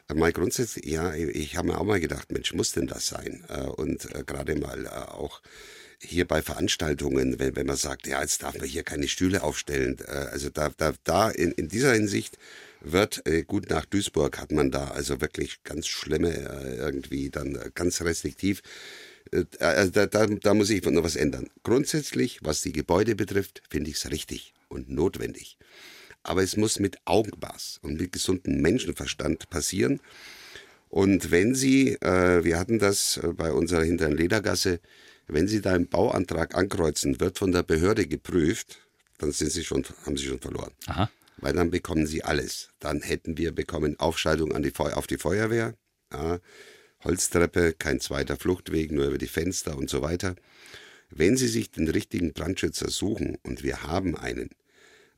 [0.08, 3.44] Äh, mal grundsätzlich, ja, ich habe mir auch mal gedacht, Mensch, muss denn das sein?
[3.48, 5.40] Äh, und äh, gerade mal auch
[6.00, 9.96] hier bei Veranstaltungen, wenn, wenn man sagt, ja, jetzt darf man hier keine Stühle aufstellen.
[10.06, 12.38] Also da, da, da in, in dieser Hinsicht
[12.80, 16.32] wird, gut nach Duisburg hat man da also wirklich ganz schlimme,
[16.78, 18.62] irgendwie dann ganz restriktiv.
[19.58, 21.50] Also da, da, da muss ich noch was ändern.
[21.62, 25.58] Grundsätzlich, was die Gebäude betrifft, finde ich es richtig und notwendig
[26.28, 30.00] aber es muss mit Augenmaß und mit gesundem Menschenverstand passieren.
[30.90, 34.80] Und wenn Sie, äh, wir hatten das äh, bei unserer hinteren Ledergasse,
[35.26, 38.78] wenn Sie da einen Bauantrag ankreuzen, wird von der Behörde geprüft,
[39.18, 40.72] dann sind Sie schon, haben Sie schon verloren.
[40.86, 41.10] Aha.
[41.40, 42.70] Weil dann bekommen Sie alles.
[42.78, 45.74] Dann hätten wir bekommen Aufschaltung an die auf die Feuerwehr,
[46.12, 46.40] ja,
[47.04, 50.34] Holztreppe, kein zweiter Fluchtweg, nur über die Fenster und so weiter.
[51.10, 54.50] Wenn Sie sich den richtigen Brandschützer suchen, und wir haben einen,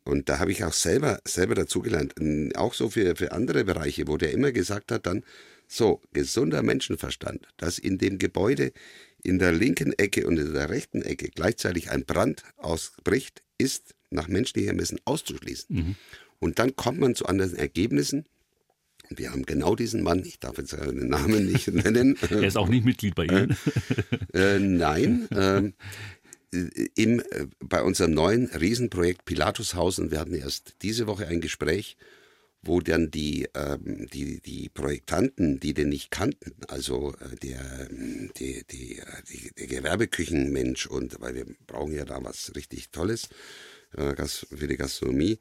[0.04, 2.14] und da habe ich auch selber, selber dazugelernt,
[2.56, 5.24] auch so für, für andere Bereiche, wo der immer gesagt hat, dann
[5.68, 8.72] so, gesunder Menschenverstand, dass in dem Gebäude
[9.22, 14.28] in der linken Ecke und in der rechten Ecke gleichzeitig ein Brand ausbricht, ist nach
[14.28, 15.76] menschlichem Ermessen auszuschließen.
[15.76, 15.96] Mhm.
[16.38, 18.26] Und dann kommt man zu anderen Ergebnissen.
[19.08, 22.16] Wir haben genau diesen Mann, ich darf jetzt den Namen nicht nennen.
[22.30, 23.56] er ist auch nicht Mitglied bei Ihnen.
[24.32, 25.72] Äh, äh, nein, äh,
[26.94, 31.96] im, äh, bei unserem neuen Riesenprojekt Pilatushausen, wir hatten erst diese Woche ein Gespräch,
[32.62, 37.88] wo dann die, ähm, die, die Projektanten, die den nicht kannten, also äh, der,
[38.38, 43.28] die, die, äh, die, der Gewerbeküchenmensch und, weil wir brauchen ja da was richtig Tolles
[43.96, 45.38] äh, für die Gastronomie,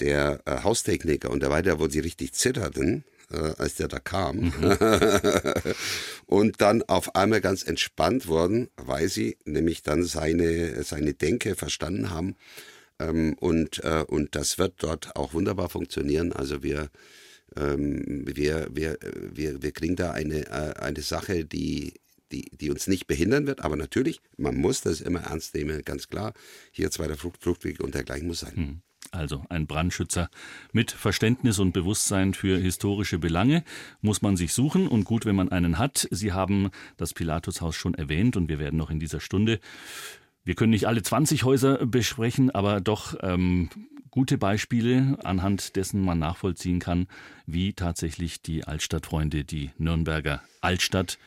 [0.00, 4.36] der äh, Haustechniker und der weiter, wo sie richtig zitterten, äh, als der da kam.
[4.36, 4.76] Mhm.
[6.26, 12.10] und dann auf einmal ganz entspannt worden, weil sie nämlich dann seine, seine Denke verstanden
[12.10, 12.36] haben.
[12.98, 16.32] Ähm, und, äh, und das wird dort auch wunderbar funktionieren.
[16.32, 16.90] Also wir,
[17.56, 18.98] ähm, wir, wir,
[19.32, 21.94] wir, wir kriegen da eine, äh, eine Sache, die,
[22.34, 23.64] die, die uns nicht behindern wird.
[23.64, 26.32] Aber natürlich, man muss das immer ernst nehmen, ganz klar.
[26.72, 28.52] Hier zweiter Flucht, Fluchtweg und dergleichen muss sein.
[28.54, 28.82] Mhm.
[29.12, 30.28] Also ein Brandschützer
[30.72, 33.62] mit Verständnis und Bewusstsein für historische Belange
[34.00, 36.08] muss man sich suchen und gut, wenn man einen hat.
[36.10, 39.60] Sie haben das Pilatushaus schon erwähnt und wir werden noch in dieser Stunde,
[40.42, 43.70] wir können nicht alle 20 Häuser besprechen, aber doch ähm,
[44.10, 47.06] gute Beispiele, anhand dessen man nachvollziehen kann,
[47.46, 51.18] wie tatsächlich die Altstadtfreunde die Nürnberger Altstadt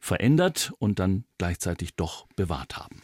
[0.00, 3.02] verändert und dann gleichzeitig doch bewahrt haben.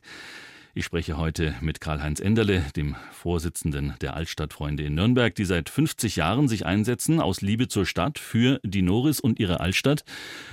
[0.78, 6.16] Ich spreche heute mit Karl-Heinz Enderle, dem Vorsitzenden der Altstadtfreunde in Nürnberg, die seit 50
[6.16, 10.04] Jahren sich einsetzen aus Liebe zur Stadt für die Noris und ihre Altstadt.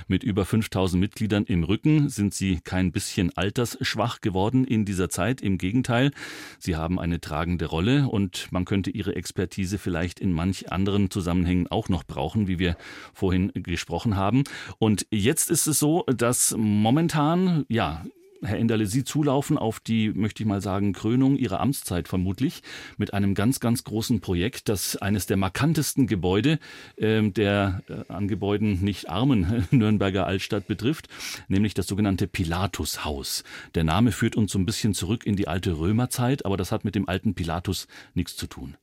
[0.08, 5.42] Mit über 5000 Mitgliedern im Rücken sind sie kein bisschen altersschwach geworden in dieser Zeit.
[5.42, 6.10] Im Gegenteil,
[6.58, 11.66] sie haben eine tragende Rolle und man könnte ihre Expertise vielleicht in manch anderen Zusammenhängen
[11.66, 12.78] auch noch brauchen, wie wir
[13.12, 14.44] vorhin gesprochen haben.
[14.78, 18.02] Und jetzt ist es so, dass momentan, ja,
[18.44, 22.62] Herr Enderle, Sie zulaufen auf die, möchte ich mal sagen, Krönung Ihrer Amtszeit vermutlich
[22.96, 26.58] mit einem ganz, ganz großen Projekt, das eines der markantesten Gebäude
[26.96, 31.08] äh, der äh, an Gebäuden nicht armen Nürnberger Altstadt betrifft,
[31.48, 33.44] nämlich das sogenannte Pilatushaus.
[33.74, 36.84] Der Name führt uns so ein bisschen zurück in die alte Römerzeit, aber das hat
[36.84, 38.76] mit dem alten Pilatus nichts zu tun.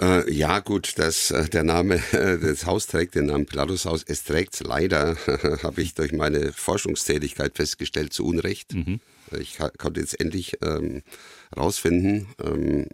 [0.00, 4.02] Äh, ja, gut, dass äh, der Name, äh, das Haus trägt den Namen Pilatushaus.
[4.06, 5.16] Es trägt leider,
[5.62, 8.74] habe ich durch meine Forschungstätigkeit festgestellt, zu Unrecht.
[8.74, 9.00] Mhm.
[9.38, 11.02] Ich konnte jetzt endlich ähm,
[11.56, 12.86] rausfinden, ähm,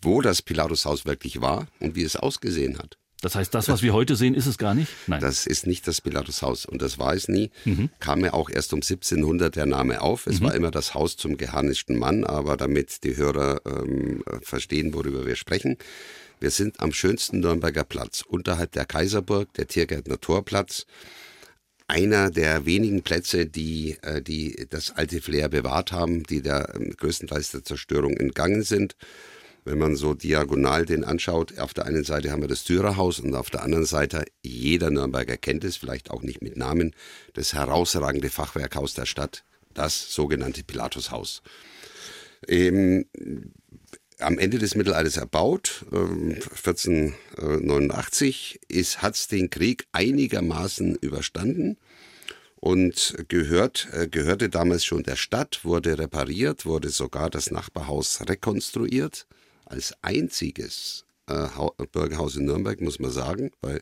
[0.00, 2.96] wo das Pilatushaus wirklich war und wie es ausgesehen hat.
[3.22, 4.92] Das heißt, das, was wir heute sehen, ist es gar nicht?
[5.06, 5.20] Nein.
[5.20, 7.50] Das ist nicht das Pilatushaus und das war es nie.
[7.64, 7.88] Mhm.
[7.98, 10.26] Kam ja auch erst um 1700 der Name auf.
[10.26, 10.44] Es mhm.
[10.44, 15.36] war immer das Haus zum geharnischten Mann, aber damit die Hörer ähm, verstehen, worüber wir
[15.36, 15.78] sprechen.
[16.40, 20.84] Wir sind am schönsten Nürnberger Platz, unterhalb der Kaiserburg, der Tiergärtner Torplatz.
[21.88, 26.94] Einer der wenigen Plätze, die, äh, die das alte Flair bewahrt haben, die der ähm,
[26.94, 28.94] größtenteils der Zerstörung entgangen sind
[29.66, 33.34] wenn man so diagonal den anschaut, auf der einen Seite haben wir das Dürerhaus und
[33.34, 36.94] auf der anderen Seite, jeder Nürnberger kennt es, vielleicht auch nicht mit Namen,
[37.34, 39.42] das herausragende Fachwerkhaus der Stadt,
[39.74, 41.42] das sogenannte Pilatushaus.
[42.46, 43.06] Ähm,
[44.20, 48.60] am Ende des Mittelalters erbaut, äh, 1489,
[48.98, 51.76] hat es den Krieg einigermaßen überstanden
[52.54, 59.26] und gehört, äh, gehörte damals schon der Stadt, wurde repariert, wurde sogar das Nachbarhaus rekonstruiert.
[59.66, 61.48] Als einziges äh,
[61.92, 63.80] Bürgerhaus in Nürnberg, muss man sagen, weil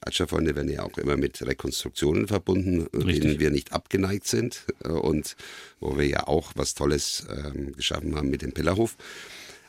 [0.00, 3.20] Atscherfreunde werden ja auch immer mit Rekonstruktionen verbunden, Richtig.
[3.20, 5.36] denen wir nicht abgeneigt sind äh, und
[5.80, 8.96] wo wir ja auch was Tolles ähm, geschaffen haben mit dem Pillerhof.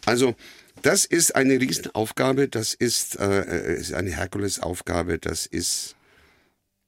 [0.06, 0.36] Also
[0.82, 5.96] das ist eine Riesenaufgabe, das ist, äh, ist eine Herkulesaufgabe, das ist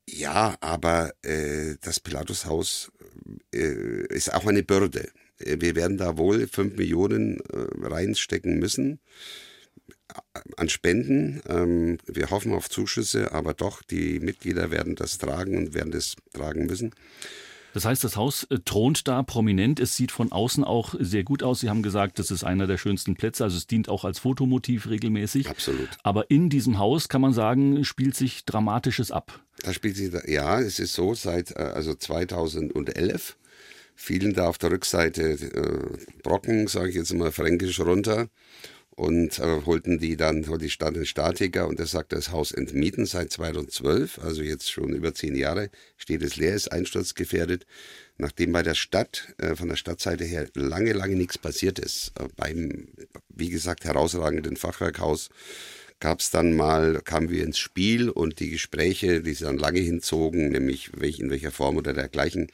[0.08, 2.92] ja, aber äh, das Pilatushaus
[3.54, 5.10] äh, ist auch eine Bürde.
[5.38, 9.00] Wir werden da wohl fünf Millionen äh, reinstecken müssen
[10.58, 11.42] an Spenden.
[11.48, 16.16] Ähm, wir hoffen auf Zuschüsse, aber doch, die Mitglieder werden das tragen und werden das
[16.34, 16.94] tragen müssen.
[17.74, 19.82] Das heißt, das Haus äh, thront da prominent.
[19.82, 21.60] Es sieht von außen auch sehr gut aus.
[21.60, 23.44] Sie haben gesagt, das ist einer der schönsten Plätze.
[23.44, 25.50] Also es dient auch als Fotomotiv regelmäßig.
[25.50, 25.90] Absolut.
[26.02, 29.42] Aber in diesem Haus kann man sagen, spielt sich Dramatisches ab.
[29.62, 33.36] Da spielt sich, ja, es ist so, seit äh, also 2011
[33.96, 38.30] fielen da auf der Rückseite äh, Brocken, sage ich jetzt mal fränkisch, runter
[38.96, 42.52] und äh, holten die dann, holt die Stadt den Statiker und der sagt, das Haus
[42.52, 47.66] entmieten seit 2012, also jetzt schon über zehn Jahre, steht es leer, ist einsturzgefährdet.
[48.18, 52.28] Nachdem bei der Stadt, äh, von der Stadtseite her lange, lange nichts passiert ist, äh,
[52.38, 52.88] beim,
[53.30, 55.30] wie gesagt, herausragenden Fachwerkhaus,
[56.00, 59.80] gab es dann mal, kamen wir ins Spiel und die Gespräche, die sie dann lange
[59.80, 62.50] hinzogen, nämlich welch, in welcher Form oder dergleichen,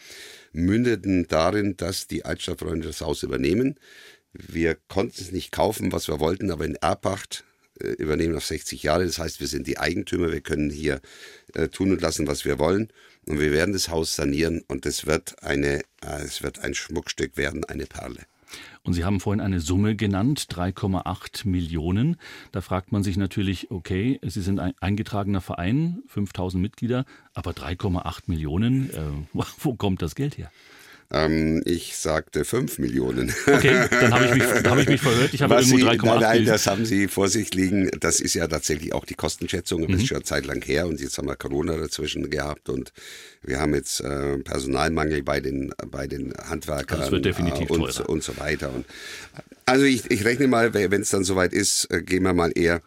[0.51, 3.79] mündeten darin, dass die Altstadtfreunde das Haus übernehmen.
[4.33, 7.43] Wir konnten es nicht kaufen, was wir wollten, aber in Erbpacht
[7.81, 9.05] äh, übernehmen auf 60 Jahre.
[9.05, 11.01] Das heißt, wir sind die Eigentümer, wir können hier
[11.53, 12.91] äh, tun und lassen, was wir wollen.
[13.25, 17.37] Und wir werden das Haus sanieren und es wird, eine, äh, es wird ein Schmuckstück
[17.37, 18.25] werden, eine Perle.
[18.83, 22.17] Und Sie haben vorhin eine Summe genannt, 3,8 Millionen.
[22.51, 28.23] Da fragt man sich natürlich, okay, Sie sind ein eingetragener Verein, 5000 Mitglieder, aber 3,8
[28.25, 29.01] Millionen, äh,
[29.59, 30.51] wo kommt das Geld her?
[31.13, 33.33] Ähm, ich sagte 5 Millionen.
[33.45, 35.33] Okay, dann habe ich, mich, hab ich mich verhört.
[35.33, 37.89] Ich habe irgendwo 3,8 Nein, nein, das haben Sie vor sich liegen.
[37.99, 39.81] Das ist ja tatsächlich auch die Kostenschätzung.
[39.81, 39.97] Das mhm.
[39.97, 42.93] ist schon eine Zeit lang her und jetzt haben wir Corona dazwischen gehabt und
[43.43, 47.99] wir haben jetzt äh, Personalmangel bei den, bei den Handwerkern das wird definitiv äh, und,
[48.01, 48.73] und so weiter.
[48.73, 48.85] Und,
[49.65, 52.81] also ich, ich rechne mal, wenn es dann soweit ist, äh, gehen wir mal eher,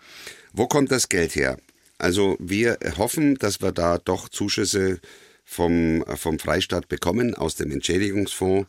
[0.52, 1.58] wo kommt das Geld her?
[1.98, 5.00] Also wir hoffen, dass wir da doch Zuschüsse
[5.44, 8.68] vom, vom Freistaat bekommen aus dem Entschädigungsfonds,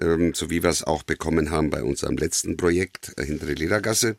[0.00, 4.16] ähm, so wie wir es auch bekommen haben bei unserem letzten Projekt äh, Hintere Ledergasse.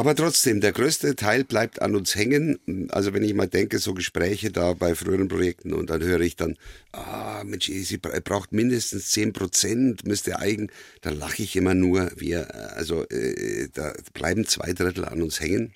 [0.00, 2.88] Aber trotzdem, der größte Teil bleibt an uns hängen.
[2.90, 6.36] Also wenn ich mal denke, so Gespräche da bei früheren Projekten und dann höre ich
[6.36, 6.56] dann,
[6.92, 10.70] ah, Mensch, sie braucht mindestens 10 Prozent, müsste eigen,
[11.02, 12.10] dann lache ich immer nur.
[12.16, 15.74] Wir, äh, also äh, da bleiben zwei Drittel an uns hängen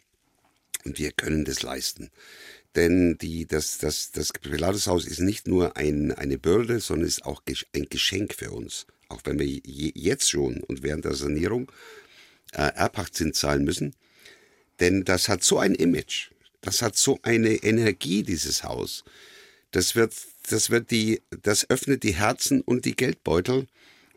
[0.84, 2.10] und wir können das leisten.
[2.76, 7.42] Denn die, das, das, das Pilatushaus ist nicht nur ein, eine Bürde, sondern ist auch
[7.74, 8.86] ein Geschenk für uns.
[9.08, 11.70] Auch wenn wir jetzt schon und während der Sanierung
[12.52, 13.94] äh, Erbpachtzins zahlen müssen.
[14.80, 16.30] Denn das hat so ein Image,
[16.62, 19.04] das hat so eine Energie, dieses Haus.
[19.70, 20.14] Das wird,
[20.48, 23.66] das wird die, das öffnet die Herzen und die Geldbeutel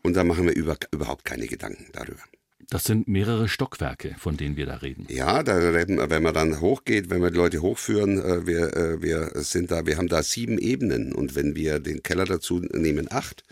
[0.02, 2.24] und da machen wir über, überhaupt keine Gedanken darüber.
[2.70, 5.06] Das sind mehrere Stockwerke, von denen wir da reden.
[5.10, 9.02] Ja, da reden, wenn man dann hochgeht, wenn wir die Leute hochführen, äh, wir, äh,
[9.02, 13.08] wir sind da, wir haben da sieben Ebenen und wenn wir den Keller dazu nehmen,
[13.10, 13.46] acht.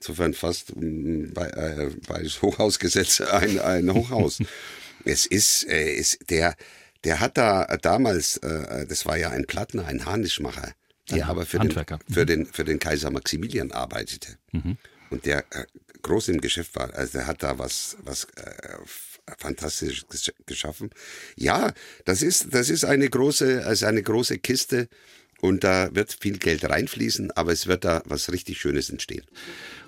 [0.00, 4.40] Insofern fast mm, bei, äh, bei Hochhausgesetz ein, ein Hochhaus.
[5.04, 6.56] es ist, äh, ist der,
[7.04, 10.72] der hat da damals, äh, das war ja ein Plattner, ein Harnischmacher,
[11.08, 12.26] der aber für den, für, mhm.
[12.26, 14.38] den, für den Kaiser Maximilian arbeitete.
[14.50, 14.76] Mhm.
[15.10, 15.66] Und der äh,
[16.02, 16.92] groß im Geschäft war.
[16.94, 18.78] Also der hat da was, was äh,
[19.38, 20.04] fantastisch
[20.46, 20.90] geschaffen.
[21.36, 21.72] Ja,
[22.04, 24.88] das ist, das ist eine große, also eine große Kiste.
[25.40, 29.24] Und da wird viel Geld reinfließen, aber es wird da was richtig Schönes entstehen.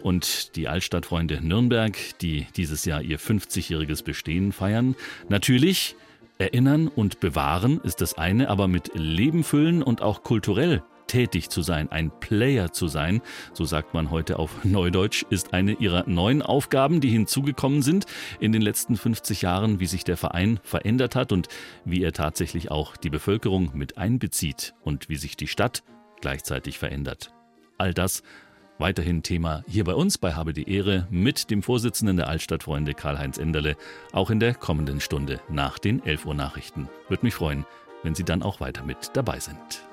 [0.00, 4.96] Und die Altstadtfreunde Nürnberg, die dieses Jahr ihr 50-jähriges Bestehen feiern,
[5.28, 5.94] natürlich
[6.38, 11.60] erinnern und bewahren ist das eine, aber mit Leben füllen und auch kulturell tätig zu
[11.60, 13.20] sein, ein Player zu sein,
[13.52, 18.06] so sagt man heute auf Neudeutsch, ist eine ihrer neuen Aufgaben, die hinzugekommen sind
[18.40, 21.48] in den letzten 50 Jahren, wie sich der Verein verändert hat und
[21.84, 25.82] wie er tatsächlich auch die Bevölkerung mit einbezieht und wie sich die Stadt
[26.22, 27.30] gleichzeitig verändert.
[27.76, 28.22] All das
[28.78, 33.36] weiterhin Thema hier bei uns bei Habe die Ehre mit dem Vorsitzenden der Altstadtfreunde Karl-Heinz
[33.36, 33.76] Enderle,
[34.12, 36.88] auch in der kommenden Stunde nach den 11 Uhr Nachrichten.
[37.08, 37.66] Würde mich freuen,
[38.02, 39.91] wenn Sie dann auch weiter mit dabei sind.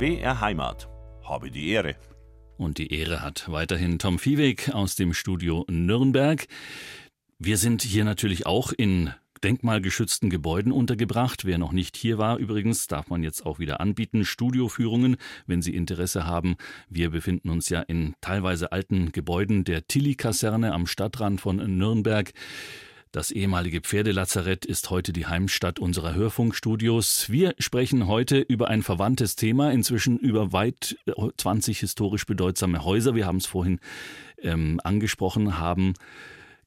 [0.00, 0.88] BR Heimat.
[1.22, 1.94] Habe die Ehre.
[2.56, 6.46] Und die Ehre hat weiterhin Tom Viehweg aus dem Studio Nürnberg.
[7.38, 9.12] Wir sind hier natürlich auch in
[9.44, 11.44] denkmalgeschützten Gebäuden untergebracht.
[11.44, 14.24] Wer noch nicht hier war, übrigens, darf man jetzt auch wieder anbieten.
[14.24, 16.56] Studioführungen, wenn Sie Interesse haben.
[16.88, 22.32] Wir befinden uns ja in teilweise alten Gebäuden der Tilly-Kaserne am Stadtrand von Nürnberg.
[23.12, 27.28] Das ehemalige Pferdelazarett ist heute die Heimstatt unserer Hörfunkstudios.
[27.28, 30.96] Wir sprechen heute über ein verwandtes Thema, inzwischen über weit
[31.36, 33.16] 20 äh, historisch bedeutsame Häuser.
[33.16, 33.80] Wir haben es vorhin
[34.40, 35.94] ähm, angesprochen, haben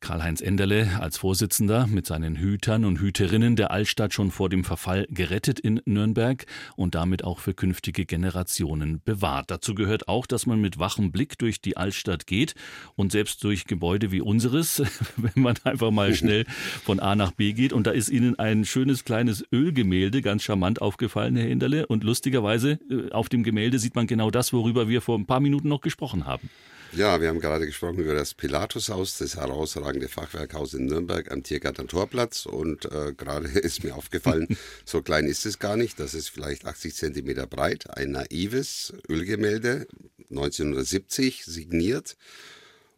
[0.04, 5.08] Karl-Heinz Enderle als Vorsitzender mit seinen Hütern und Hüterinnen der Altstadt schon vor dem Verfall
[5.10, 6.46] gerettet in Nürnberg
[6.76, 9.50] und damit auch für künftige Generationen bewahrt.
[9.50, 12.54] Dazu gehört auch, dass man mit wachem Blick durch die Altstadt geht
[12.96, 14.84] und selbst durch Gebäude wie unseres,
[15.16, 16.44] wenn man einfach mal schnell
[16.84, 17.72] von A nach B geht.
[17.72, 21.88] Und da ist Ihnen ein schönes kleines Ölgemälde ganz charmant aufgefallen, Herr Enderle.
[21.88, 25.40] Und lustigerweise äh, auf dem Gemälde sieht man genau das, worüber wir vor ein paar
[25.40, 26.50] Minuten noch gesprochen haben.
[26.96, 31.88] Ja, wir haben gerade gesprochen über das Pilatushaus, das herausragende Fachwerkhaus in Nürnberg am Tiergarten
[31.88, 32.46] Torplatz.
[32.46, 36.00] Und äh, gerade ist mir aufgefallen, so klein ist es gar nicht.
[36.00, 37.90] Das ist vielleicht 80 Zentimeter breit.
[37.98, 39.88] Ein naives Ölgemälde,
[40.30, 42.16] 1970 signiert.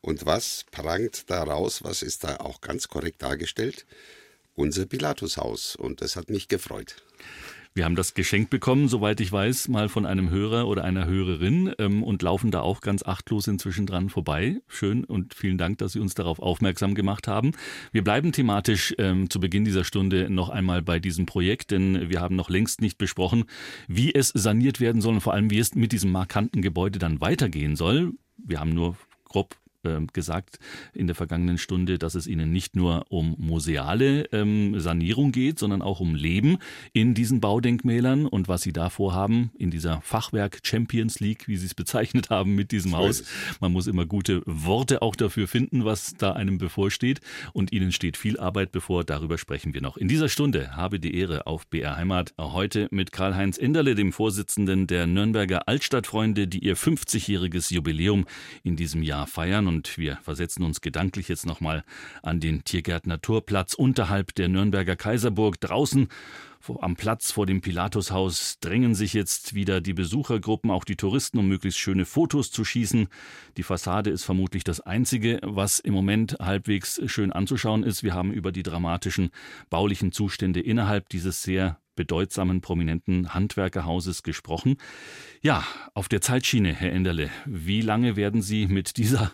[0.02, 1.82] Und was prangt daraus?
[1.82, 3.86] Was ist da auch ganz korrekt dargestellt?
[4.56, 5.78] Unser Pilatushaus.
[5.78, 6.98] Und das hat mich gefreut.
[7.78, 11.74] Wir haben das geschenkt bekommen, soweit ich weiß, mal von einem Hörer oder einer Hörerin
[11.78, 14.62] ähm, und laufen da auch ganz achtlos inzwischen dran vorbei.
[14.70, 17.52] Schön und vielen Dank, dass Sie uns darauf aufmerksam gemacht haben.
[17.92, 22.22] Wir bleiben thematisch ähm, zu Beginn dieser Stunde noch einmal bei diesem Projekt, denn wir
[22.22, 23.44] haben noch längst nicht besprochen,
[23.90, 27.20] wie es saniert werden soll und vor allem, wie es mit diesem markanten Gebäude dann
[27.20, 28.14] weitergehen soll.
[28.38, 28.96] Wir haben nur
[29.26, 29.54] grob
[30.14, 30.60] gesagt
[30.94, 35.82] in der vergangenen Stunde, dass es ihnen nicht nur um museale ähm, Sanierung geht, sondern
[35.82, 36.58] auch um Leben
[36.94, 41.66] in diesen Baudenkmälern und was sie da vorhaben in dieser Fachwerk Champions League, wie sie
[41.66, 43.24] es bezeichnet haben mit diesem Haus.
[43.60, 47.22] Man muss immer gute Worte auch dafür finden, was da einem bevorsteht
[47.54, 49.04] und ihnen steht viel Arbeit bevor.
[49.04, 49.98] Darüber sprechen wir noch.
[49.98, 54.88] In dieser Stunde habe die Ehre auf BR Heimat heute mit Karl-Heinz Enderle, dem Vorsitzenden
[54.88, 58.26] der Nürnberger Altstadtfreunde, die ihr 50-jähriges Jubiläum
[58.64, 61.84] in diesem Jahr feiern und und wir versetzen uns gedanklich jetzt nochmal
[62.24, 65.60] an den Tiergärtner Naturplatz unterhalb der Nürnberger Kaiserburg.
[65.60, 66.08] Draußen
[66.80, 71.48] am Platz vor dem Pilatushaus drängen sich jetzt wieder die Besuchergruppen, auch die Touristen, um
[71.48, 73.08] möglichst schöne Fotos zu schießen.
[73.58, 78.02] Die Fassade ist vermutlich das Einzige, was im Moment halbwegs schön anzuschauen ist.
[78.02, 79.30] Wir haben über die dramatischen
[79.70, 84.78] baulichen Zustände innerhalb dieses sehr bedeutsamen prominenten Handwerkerhauses gesprochen.
[85.42, 89.32] Ja, auf der Zeitschiene, Herr Enderle, wie lange werden Sie mit dieser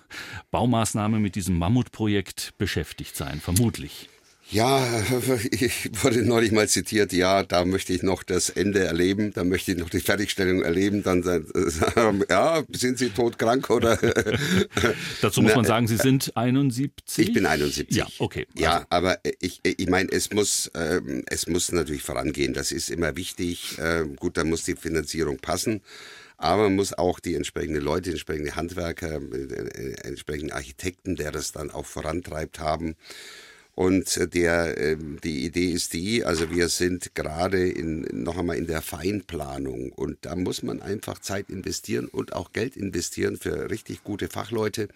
[0.51, 3.39] Baumaßnahme, mit diesem Mammutprojekt beschäftigt sein?
[3.39, 4.09] Vermutlich.
[4.51, 4.85] Ja,
[5.51, 9.71] ich wurde neulich mal zitiert, ja, da möchte ich noch das Ende erleben, da möchte
[9.71, 13.97] ich noch die Fertigstellung erleben, dann sagen, ja, sind Sie todkrank oder?
[15.21, 17.29] Dazu muss man sagen, Sie sind 71?
[17.29, 17.95] Ich bin 71.
[17.95, 18.45] Ja, okay.
[18.53, 18.63] Also.
[18.63, 23.15] Ja, aber ich, ich meine, es muss, ähm, es muss natürlich vorangehen, das ist immer
[23.15, 23.77] wichtig.
[23.79, 25.81] Ähm, gut, da muss die Finanzierung passen.
[26.35, 31.31] Aber man muss auch die entsprechenden Leute, die entsprechenden Handwerker, äh, äh, entsprechenden Architekten, der
[31.31, 32.95] das dann auch vorantreibt haben.
[33.73, 38.67] Und der, ähm, die Idee ist die, also wir sind gerade in, noch einmal in
[38.67, 44.03] der Feinplanung und da muss man einfach Zeit investieren und auch Geld investieren für richtig
[44.03, 44.89] gute Fachleute.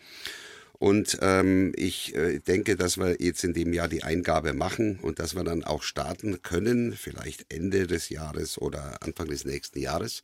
[0.77, 5.19] Und ähm, ich äh, denke, dass wir jetzt in dem Jahr die Eingabe machen und
[5.19, 10.21] dass wir dann auch starten können, vielleicht Ende des Jahres oder Anfang des nächsten Jahres.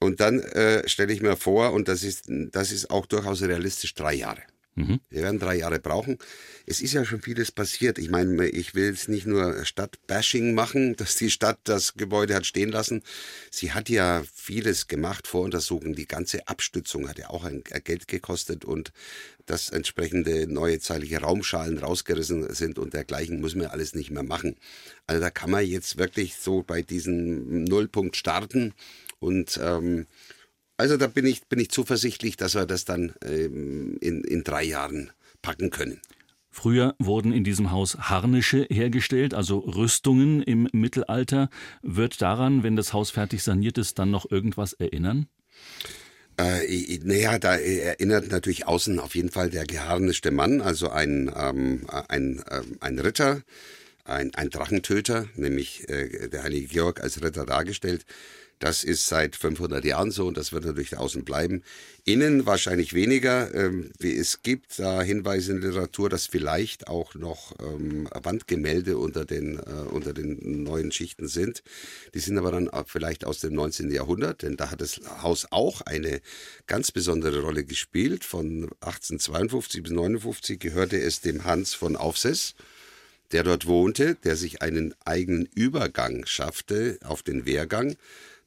[0.00, 3.94] Und dann äh, stelle ich mir vor, und das ist, das ist auch durchaus realistisch,
[3.94, 4.42] drei Jahre.
[4.78, 5.00] Mhm.
[5.10, 6.18] Wir werden drei Jahre brauchen.
[6.66, 7.98] Es ist ja schon vieles passiert.
[7.98, 12.46] Ich meine, ich will jetzt nicht nur Stadtbashing machen, dass die Stadt das Gebäude hat
[12.46, 13.02] stehen lassen.
[13.50, 15.94] Sie hat ja vieles gemacht, Voruntersuchungen.
[15.94, 18.92] Die ganze Abstützung hat ja auch ein Geld gekostet und
[19.46, 24.56] dass entsprechende neue zeitliche Raumschalen rausgerissen sind und dergleichen müssen wir alles nicht mehr machen.
[25.06, 28.74] Also da kann man jetzt wirklich so bei diesem Nullpunkt starten
[29.20, 30.06] und ähm,
[30.78, 34.62] also da bin ich, bin ich zuversichtlich, dass wir das dann ähm, in, in drei
[34.62, 35.10] Jahren
[35.42, 36.00] packen können.
[36.50, 41.50] Früher wurden in diesem Haus Harnische hergestellt, also Rüstungen im Mittelalter.
[41.82, 45.26] Wird daran, wenn das Haus fertig saniert ist, dann noch irgendwas erinnern?
[46.36, 51.86] Äh, naja, da erinnert natürlich außen auf jeden Fall der geharnischte Mann, also ein, ähm,
[52.08, 53.42] ein, äh, ein Ritter,
[54.04, 58.04] ein, ein Drachentöter, nämlich äh, der heilige Georg als Ritter dargestellt
[58.58, 61.62] Das ist seit 500 Jahren so und das wird natürlich außen bleiben.
[62.04, 63.54] Innen wahrscheinlich weniger.
[63.54, 69.24] Ähm, es gibt da Hinweise in der Literatur, dass vielleicht auch noch ähm, Wandgemälde unter
[69.24, 71.62] den, äh, unter den neuen Schichten sind.
[72.14, 73.90] Die sind aber dann vielleicht aus dem 19.
[73.90, 76.20] Jahrhundert, denn da hat das Haus auch eine
[76.66, 78.24] ganz besondere Rolle gespielt.
[78.24, 82.54] Von 1852 bis 1859 gehörte es dem Hans von Aufsess
[83.32, 87.96] der dort wohnte, der sich einen eigenen Übergang schaffte auf den Wehrgang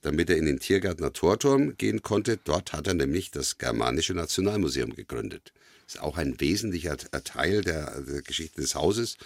[0.01, 2.37] damit er in den Tiergartner Torturm gehen konnte.
[2.43, 5.53] Dort hat er nämlich das Germanische Nationalmuseum gegründet.
[5.87, 9.17] Ist auch ein wesentlicher Teil der, der Geschichte des Hauses.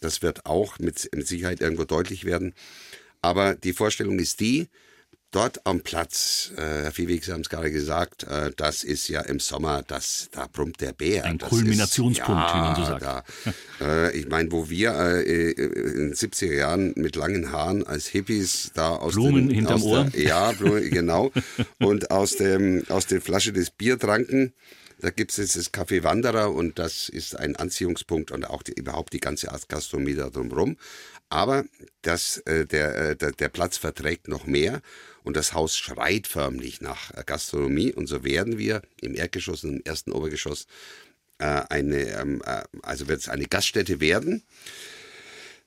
[0.00, 2.54] Das wird auch mit, mit Sicherheit irgendwo deutlich werden.
[3.22, 4.68] Aber die Vorstellung ist die,
[5.36, 9.20] dort am Platz, äh, Herr Viehweg, Sie haben es gerade gesagt, äh, das ist ja
[9.20, 11.24] im Sommer, das, da brummt der Bär.
[11.24, 13.02] Ein das Kulminationspunkt, ist, ja, wie man so sagt.
[13.02, 13.24] Da,
[13.82, 18.70] äh, ich meine, wo wir äh, in den 70er Jahren mit langen Haaren als Hippies
[18.74, 20.04] da aus Blumen den, hinterm aus Ohr.
[20.04, 21.30] Der, ja, Blumen, genau.
[21.80, 24.54] und aus, dem, aus der Flasche des Bier tranken.
[24.98, 28.72] Da gibt es jetzt das Café Wanderer und das ist ein Anziehungspunkt und auch die,
[28.72, 30.78] überhaupt die ganze Gastronomie da drumherum.
[31.28, 31.64] Aber
[32.00, 34.80] das, äh, der, äh, der, der Platz verträgt noch mehr
[35.26, 37.92] und das Haus schreit förmlich nach äh, Gastronomie.
[37.92, 40.66] Und so werden wir im Erdgeschoss und im ersten Obergeschoss
[41.38, 44.44] äh, eine, ähm, äh, also wird es eine Gaststätte werden.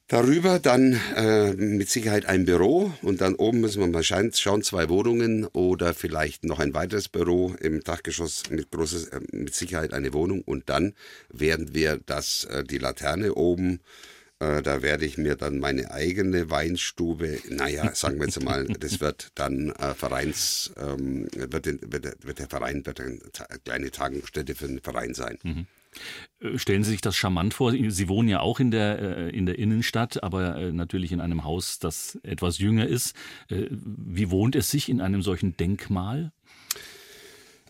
[0.07, 4.31] Darüber dann äh, mit Sicherheit ein Büro und dann oben müssen wir mal schauen,
[4.63, 9.93] zwei Wohnungen oder vielleicht noch ein weiteres Büro im Dachgeschoss mit großes, äh, mit Sicherheit
[9.93, 10.93] eine Wohnung und dann
[11.31, 13.81] werden wir das, äh, die Laterne oben
[14.39, 19.01] äh, da werde ich mir dann meine eigene Weinstube, naja, sagen wir jetzt mal, das
[19.01, 23.19] wird dann äh, Vereins, ähm, wird, wird, wird, der Verein, wird eine
[23.65, 25.37] kleine Tagungsstätte für den Verein sein.
[25.43, 25.67] Mhm.
[26.39, 27.73] Äh, stellen Sie sich das charmant vor?
[27.73, 31.79] Sie wohnen ja auch in der, äh, in der Innenstadt, aber natürlich in einem Haus,
[31.79, 33.15] das etwas jünger ist.
[33.49, 36.31] Wie wohnt es sich in einem solchen Denkmal?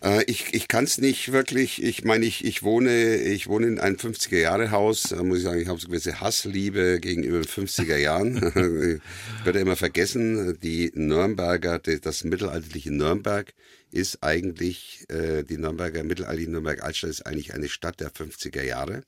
[0.02, 1.82] Äh, ich ich kann es nicht wirklich.
[1.82, 5.04] Ich meine, ich, ich, wohne, ich wohne in einem 50er-Jahre-Haus.
[5.10, 8.36] Da muss ich sagen, ich habe so eine gewisse Hassliebe gegenüber 50er Jahren.
[9.40, 13.52] ich werde immer vergessen, die Nürnberger, das mittelalterliche Nürnberg
[13.92, 19.02] ist eigentlich, äh, die Nürnberger, mittelalterliche Nürnberg-Altstadt ist eigentlich eine Stadt der 50er Jahre.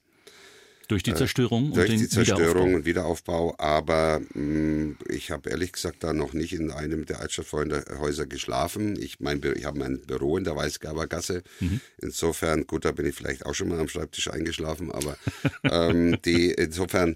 [0.89, 3.55] Durch die Zerstörung äh, durch und den die Zerstörung und Wiederaufbau.
[3.59, 9.01] Aber mh, mm, ich habe ehrlich gesagt da noch nicht in einem der Altstadtfreunde-Häuser geschlafen.
[9.01, 11.43] Ich, mein, ich habe mein Büro in der Weißgabergasse.
[11.61, 11.81] Mhm.
[11.99, 14.91] Insofern, gut, da bin ich vielleicht auch schon mal am Schreibtisch eingeschlafen.
[14.91, 15.17] Aber
[15.65, 17.15] ähm, die, insofern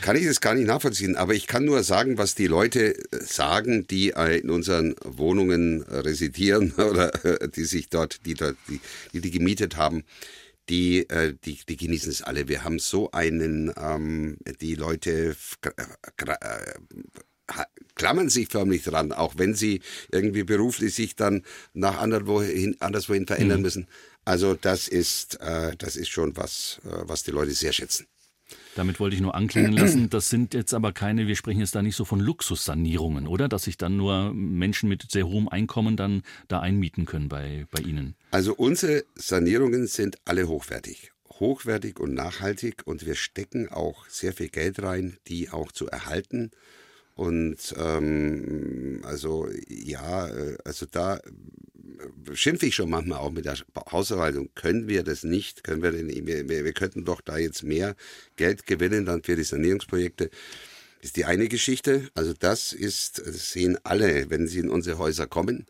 [0.00, 1.16] kann ich das gar nicht nachvollziehen.
[1.16, 7.10] Aber ich kann nur sagen, was die Leute sagen, die in unseren Wohnungen residieren oder
[7.54, 8.80] die sich dort, die dort, die,
[9.12, 10.04] die, die gemietet haben
[10.68, 12.48] die, äh, die, die genießen es alle.
[12.48, 15.70] Wir haben so einen, ähm, die Leute äh,
[17.94, 21.42] klammern sich förmlich dran, auch wenn sie irgendwie beruflich sich dann
[21.72, 23.62] nach anderswohin, anderswohin verändern mhm.
[23.62, 23.86] müssen.
[24.24, 28.06] Also das ist, äh, das ist schon was, äh, was die Leute sehr schätzen.
[28.76, 30.10] Damit wollte ich nur anklingen lassen.
[30.10, 33.48] Das sind jetzt aber keine, wir sprechen jetzt da nicht so von Luxussanierungen, oder?
[33.48, 37.82] Dass sich dann nur Menschen mit sehr hohem Einkommen dann da einmieten können bei, bei
[37.82, 38.14] Ihnen.
[38.30, 41.12] Also unsere Sanierungen sind alle hochwertig.
[41.40, 46.50] Hochwertig und nachhaltig und wir stecken auch sehr viel Geld rein, die auch zu erhalten.
[47.14, 51.20] Und ähm, also ja, äh, also da
[52.34, 53.56] schimpfe ich schon manchmal auch mit der
[53.90, 54.50] Hausverwaltung.
[54.54, 55.64] Können wir das nicht?
[55.64, 57.96] Können wir, denn, wir, wir könnten doch da jetzt mehr
[58.36, 60.30] Geld gewinnen dann für die Sanierungsprojekte.
[61.00, 62.10] Das ist die eine Geschichte.
[62.14, 65.66] Also das ist, das sehen alle, wenn sie in unsere Häuser kommen.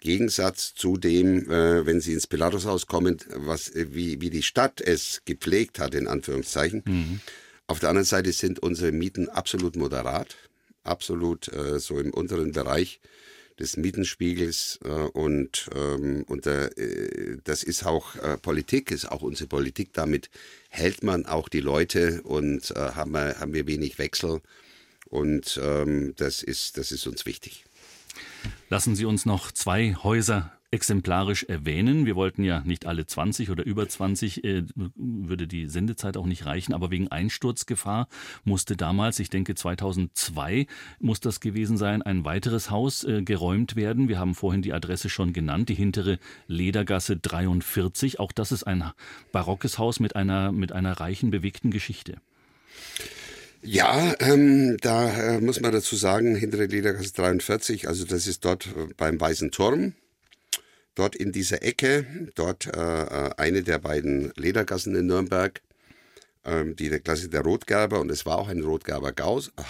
[0.00, 4.80] Gegensatz zu dem, äh, wenn sie ins Pilatushaus kommen, was, äh, wie, wie die Stadt
[4.80, 6.82] es gepflegt hat, in Anführungszeichen.
[6.84, 7.20] Mhm.
[7.68, 10.36] Auf der anderen Seite sind unsere Mieten absolut moderat,
[10.82, 13.00] absolut äh, so im unteren Bereich
[13.62, 19.48] des Mietenspiegels äh, und, ähm, und äh, das ist auch äh, Politik, ist auch unsere
[19.48, 19.92] Politik.
[19.92, 20.30] Damit
[20.68, 24.40] hält man auch die Leute und äh, haben, wir, haben wir wenig Wechsel
[25.08, 27.64] und ähm, das, ist, das ist uns wichtig.
[28.68, 32.06] Lassen Sie uns noch zwei Häuser exemplarisch erwähnen.
[32.06, 36.46] Wir wollten ja nicht alle 20 oder über 20, äh, würde die Sendezeit auch nicht
[36.46, 38.08] reichen, aber wegen Einsturzgefahr
[38.44, 40.66] musste damals, ich denke 2002
[40.98, 44.08] muss das gewesen sein, ein weiteres Haus äh, geräumt werden.
[44.08, 48.18] Wir haben vorhin die Adresse schon genannt, die hintere Ledergasse 43.
[48.18, 48.82] Auch das ist ein
[49.30, 52.16] barockes Haus mit einer, mit einer reichen, bewegten Geschichte.
[53.60, 58.66] Ja, ähm, da äh, muss man dazu sagen, hintere Ledergasse 43, also das ist dort
[58.66, 59.92] äh, beim Weißen Turm
[60.94, 65.60] dort in dieser Ecke, dort äh, äh, eine der beiden Ledergassen in Nürnberg.
[66.44, 69.14] ähm, die der Klasse der Rotgerber und es war auch ein Rotgerber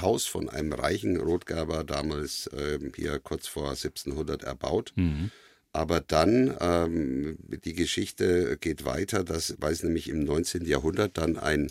[0.01, 4.93] Haus von einem reichen Rotgerber damals ähm, hier kurz vor 1700 erbaut.
[4.97, 5.31] Mhm.
[5.75, 10.67] Aber dann, ähm, die Geschichte geht weiter, dass, weil es nämlich im 19.
[10.67, 11.71] Jahrhundert dann ein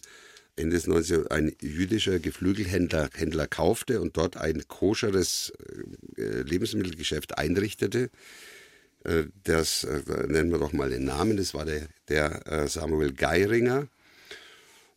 [0.56, 1.28] Ende des 19.
[1.28, 5.54] ein jüdischer Geflügelhändler Händler kaufte und dort ein koscheres
[6.18, 8.10] äh, Lebensmittelgeschäft einrichtete.
[9.04, 13.14] Äh, das äh, nennen wir doch mal den Namen, das war der, der äh, Samuel
[13.14, 13.88] Geiringer.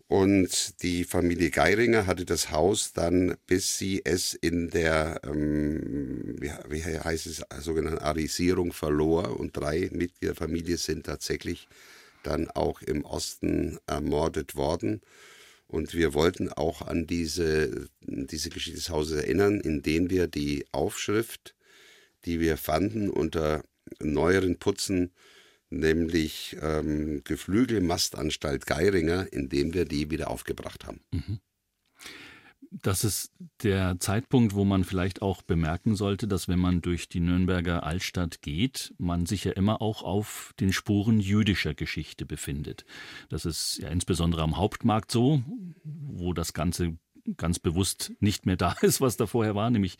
[0.07, 6.37] Und die Familie Geiringer hatte das Haus dann, bis sie es in der, ähm,
[6.69, 9.41] wie, heißt es, sogenannten Arisierung verlor.
[9.41, 11.69] Und drei Mitglieder der Familie sind tatsächlich
[12.23, 15.01] dann auch im Osten ermordet worden.
[15.67, 21.55] Und wir wollten auch an diese, diese Geschichte des Hauses erinnern, indem wir die Aufschrift,
[22.27, 23.65] die wir fanden unter
[24.01, 25.13] neueren Putzen,
[25.71, 31.01] nämlich ähm, Geflügelmastanstalt Geiringer, indem wir die wieder aufgebracht haben.
[31.13, 31.41] Mhm.
[32.83, 33.33] Das ist
[33.63, 38.43] der Zeitpunkt, wo man vielleicht auch bemerken sollte, dass wenn man durch die Nürnberger Altstadt
[38.43, 42.85] geht, man sich ja immer auch auf den Spuren jüdischer Geschichte befindet.
[43.29, 45.45] Das ist ja insbesondere am Hauptmarkt so,
[45.85, 46.99] wo das Ganze
[47.37, 49.97] ganz bewusst nicht mehr da ist, was da vorher war, nämlich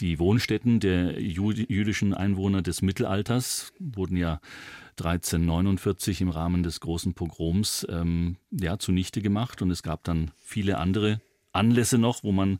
[0.00, 4.40] die Wohnstätten der jüdischen Einwohner des Mittelalters wurden ja
[4.98, 9.62] 1349 im Rahmen des großen Pogroms ähm, ja, zunichte gemacht.
[9.62, 11.20] Und es gab dann viele andere
[11.52, 12.58] Anlässe noch, wo man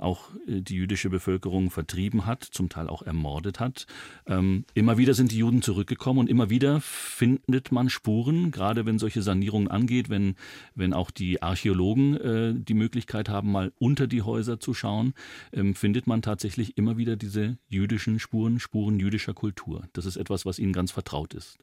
[0.00, 3.86] auch äh, die jüdische Bevölkerung vertrieben hat, zum Teil auch ermordet hat.
[4.26, 8.98] Ähm, immer wieder sind die Juden zurückgekommen und immer wieder findet man Spuren, gerade wenn
[8.98, 10.36] solche Sanierungen angeht, wenn,
[10.74, 15.14] wenn auch die Archäologen äh, die Möglichkeit haben, mal unter die Häuser zu schauen,
[15.52, 19.88] ähm, findet man tatsächlich immer wieder diese jüdischen Spuren, Spuren jüdischer Kultur.
[19.92, 21.58] Das ist etwas, was ihnen ganz vertraut ist.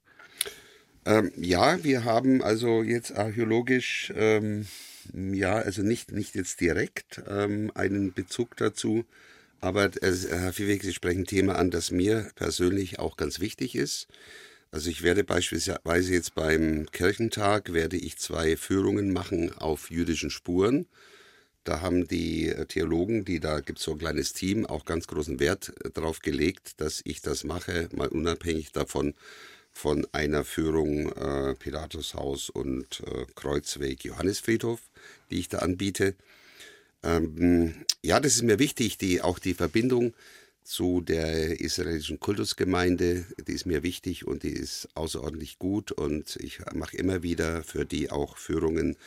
[1.06, 4.68] Ähm, ja, wir haben also jetzt archäologisch ähm,
[5.14, 9.06] ja, also nicht, nicht jetzt direkt ähm, einen Bezug dazu,
[9.60, 13.76] aber äh, Herr Viehweg, Sie sprechen ein Thema an, das mir persönlich auch ganz wichtig
[13.76, 14.08] ist.
[14.72, 20.88] Also ich werde beispielsweise jetzt beim Kirchentag werde ich zwei Führungen machen auf jüdischen Spuren.
[21.64, 25.40] Da haben die Theologen, die da gibt es so ein kleines Team, auch ganz großen
[25.40, 29.16] Wert äh, darauf gelegt, dass ich das mache, mal unabhängig davon,
[29.78, 34.82] von einer Führung äh, Pilatushaus und äh, Kreuzweg Johannesfriedhof,
[35.30, 36.16] die ich da anbiete.
[37.04, 40.16] Ähm, ja, das ist mir wichtig, die, auch die Verbindung
[40.64, 46.60] zu der israelischen Kultusgemeinde, die ist mir wichtig und die ist außerordentlich gut und ich
[46.74, 48.98] mache immer wieder für die auch Führungen,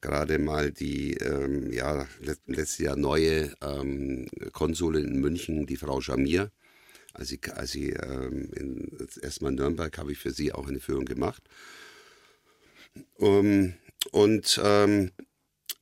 [0.00, 2.08] gerade mal die ähm, ja,
[2.46, 6.50] letztes Jahr neue ähm, Konsulin in München, die Frau Jamir,
[7.14, 10.80] als ich, als ich ähm, in, erstmal in Nürnberg habe ich für sie auch eine
[10.80, 11.42] Führung gemacht.
[13.16, 13.74] Um,
[14.12, 15.10] und, ähm,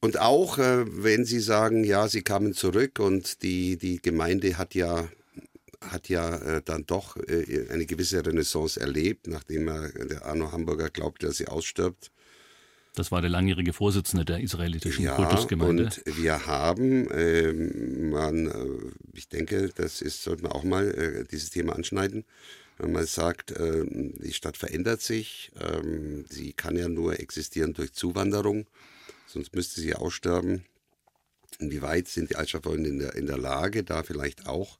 [0.00, 4.74] und auch, äh, wenn Sie sagen, ja, Sie kamen zurück und die, die Gemeinde hat
[4.74, 5.08] ja,
[5.80, 10.88] hat ja äh, dann doch äh, eine gewisse Renaissance erlebt, nachdem er, der Arno Hamburger
[10.88, 12.10] glaubte, dass sie ausstirbt
[12.94, 15.84] das war der langjährige Vorsitzende der israelitischen ja, Kultusgemeinde.
[15.84, 18.52] Und wir haben, äh, man,
[19.14, 22.24] ich denke, das ist, sollte man auch mal äh, dieses Thema anschneiden.
[22.78, 27.92] Wenn man sagt, äh, die Stadt verändert sich, ähm, sie kann ja nur existieren durch
[27.92, 28.66] Zuwanderung,
[29.26, 30.64] sonst müsste sie aussterben.
[31.58, 34.78] Inwieweit sind die Altstadtfreunde in der, in der Lage, da vielleicht auch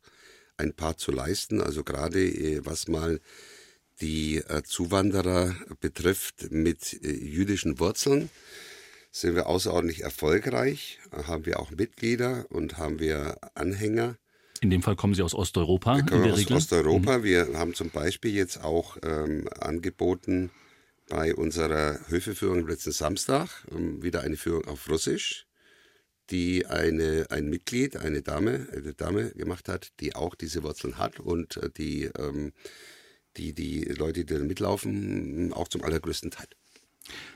[0.56, 1.60] ein paar zu leisten?
[1.60, 3.20] Also gerade äh, was mal
[4.00, 8.30] die äh, Zuwanderer betrifft mit äh, jüdischen Wurzeln,
[9.10, 14.16] sind wir außerordentlich erfolgreich, haben wir auch Mitglieder und haben wir Anhänger.
[14.62, 15.96] In dem Fall kommen Sie aus Osteuropa?
[15.96, 16.56] Wir kommen aus Regel?
[16.56, 17.18] Osteuropa.
[17.18, 17.24] Mhm.
[17.24, 20.50] Wir haben zum Beispiel jetzt auch ähm, angeboten
[21.08, 25.46] bei unserer Höfeführung letzten Samstag ähm, wieder eine Führung auf Russisch,
[26.30, 31.20] die eine, ein Mitglied, eine Dame, eine Dame gemacht hat, die auch diese Wurzeln hat
[31.20, 32.52] und äh, die ähm,
[33.36, 36.48] die, die Leute, die da mitlaufen, auch zum allergrößten Teil.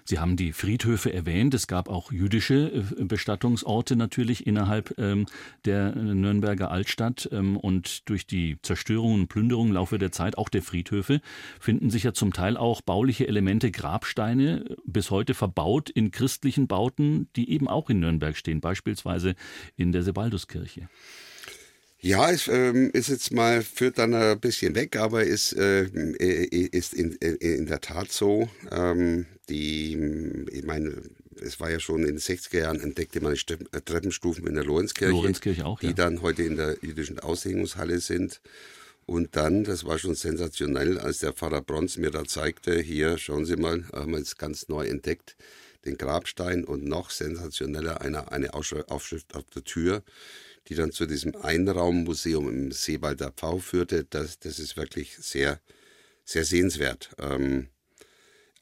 [0.04, 1.52] Sie haben die Friedhöfe erwähnt.
[1.54, 5.26] Es gab auch jüdische äh, Bestattungsorte natürlich innerhalb ähm,
[5.64, 7.28] der Nürnberger Altstadt.
[7.32, 11.20] Ähm, und durch die Zerstörung und Plünderung im Laufe der Zeit, auch der Friedhöfe,
[11.58, 17.28] finden sich ja zum Teil auch bauliche Elemente, Grabsteine, bis heute verbaut in christlichen Bauten,
[17.34, 19.34] die eben auch in Nürnberg stehen, beispielsweise
[19.76, 20.88] in der Sebalduskirche.
[22.00, 26.44] Ja, es ähm, ist jetzt mal, führt dann ein bisschen weg, aber ist, äh, äh
[26.44, 28.48] ist in, äh, in der Tat so.
[28.70, 29.94] Ähm, die,
[30.52, 31.02] ich meine,
[31.40, 35.12] es war ja schon in den 60er Jahren entdeckte man äh, Treppenstufen in der Lorenzkirche,
[35.12, 35.92] Lorenzkirche auch, die ja.
[35.92, 38.40] dann heute in der jüdischen Aushängungshalle sind.
[39.06, 43.44] Und dann, das war schon sensationell, als der Pfarrer Brons mir da zeigte, hier, schauen
[43.44, 45.36] Sie mal, haben wir jetzt ganz neu entdeckt,
[45.84, 50.02] den Grabstein und noch sensationeller eine, eine Aufschrift auf der Tür,
[50.68, 54.04] die dann zu diesem Einraummuseum im Seewalder Pfau führte.
[54.04, 55.60] Das, das ist wirklich sehr,
[56.24, 57.10] sehr sehenswert.
[57.18, 57.68] Ähm,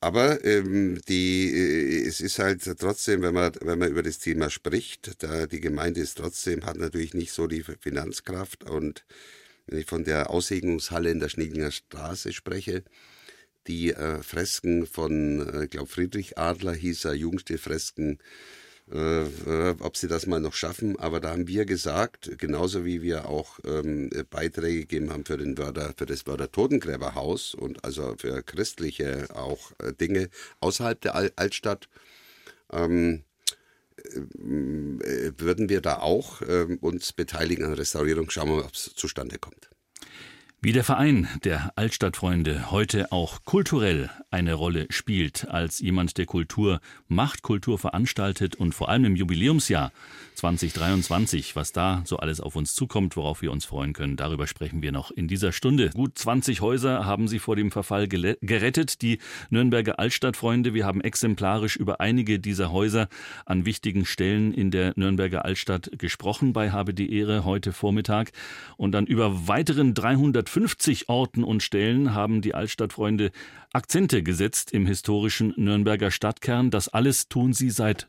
[0.00, 4.50] aber ähm, die, äh, es ist halt trotzdem, wenn man, wenn man über das Thema
[4.50, 8.64] spricht, da die Gemeinde ist trotzdem, hat natürlich nicht so die Finanzkraft.
[8.64, 9.06] Und
[9.66, 12.84] wenn ich von der Aussegnungshalle in der Schneglinger Straße spreche,
[13.66, 19.96] die äh, Fresken von, äh, ich glaube, Friedrich Adler hieß er, Jugendstilfresken, äh, äh, ob
[19.96, 20.98] sie das mal noch schaffen.
[20.98, 25.56] Aber da haben wir gesagt, genauso wie wir auch ähm, Beiträge gegeben haben für, den
[25.56, 30.28] Wörder, für das Wörder Totengräberhaus und also für christliche auch äh, Dinge
[30.60, 31.88] außerhalb der Al Altstadt,
[32.72, 33.24] ähm,
[33.96, 38.28] äh, würden wir da auch äh, uns beteiligen an der Restaurierung.
[38.30, 39.70] Schauen wir mal, ob es zustande kommt.
[40.64, 46.80] Wie der Verein der Altstadtfreunde heute auch kulturell eine Rolle spielt, als jemand, der Kultur
[47.06, 49.92] macht, Kultur veranstaltet und vor allem im Jubiläumsjahr
[50.36, 54.80] 2023, was da so alles auf uns zukommt, worauf wir uns freuen können, darüber sprechen
[54.80, 55.90] wir noch in dieser Stunde.
[55.90, 59.18] Gut 20 Häuser haben sie vor dem Verfall gerettet, die
[59.50, 60.72] Nürnberger Altstadtfreunde.
[60.72, 63.08] Wir haben exemplarisch über einige dieser Häuser
[63.44, 68.32] an wichtigen Stellen in der Nürnberger Altstadt gesprochen bei Habe die Ehre heute Vormittag
[68.78, 73.32] und dann über weiteren 300 50 Orten und Stellen haben die Altstadtfreunde
[73.74, 76.70] Akzente gesetzt im historischen Nürnberger Stadtkern.
[76.70, 78.08] Das alles tun sie seit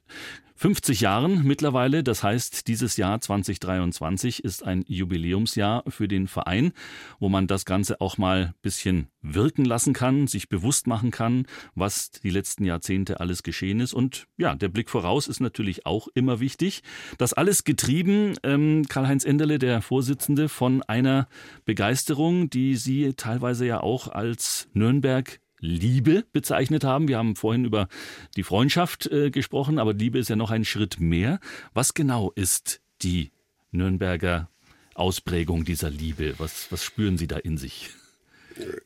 [0.58, 2.04] 50 Jahren mittlerweile.
[2.04, 6.72] Das heißt, dieses Jahr 2023 ist ein Jubiläumsjahr für den Verein,
[7.20, 12.12] wo man das Ganze auch mal bisschen wirken lassen kann, sich bewusst machen kann, was
[12.12, 13.94] die letzten Jahrzehnte alles geschehen ist.
[13.94, 16.84] Und ja, der Blick voraus ist natürlich auch immer wichtig.
[17.18, 21.28] Das alles getrieben, ähm, Karl-Heinz Enderle, der Vorsitzende, von einer
[21.66, 27.08] Begeisterung, die Sie teilweise ja auch als Nürnberg Liebe bezeichnet haben.
[27.08, 27.88] Wir haben vorhin über
[28.36, 31.40] die Freundschaft äh, gesprochen, aber Liebe ist ja noch ein Schritt mehr.
[31.74, 33.32] Was genau ist die
[33.72, 34.50] Nürnberger
[34.94, 36.36] Ausprägung dieser Liebe?
[36.38, 37.90] Was, was spüren Sie da in sich?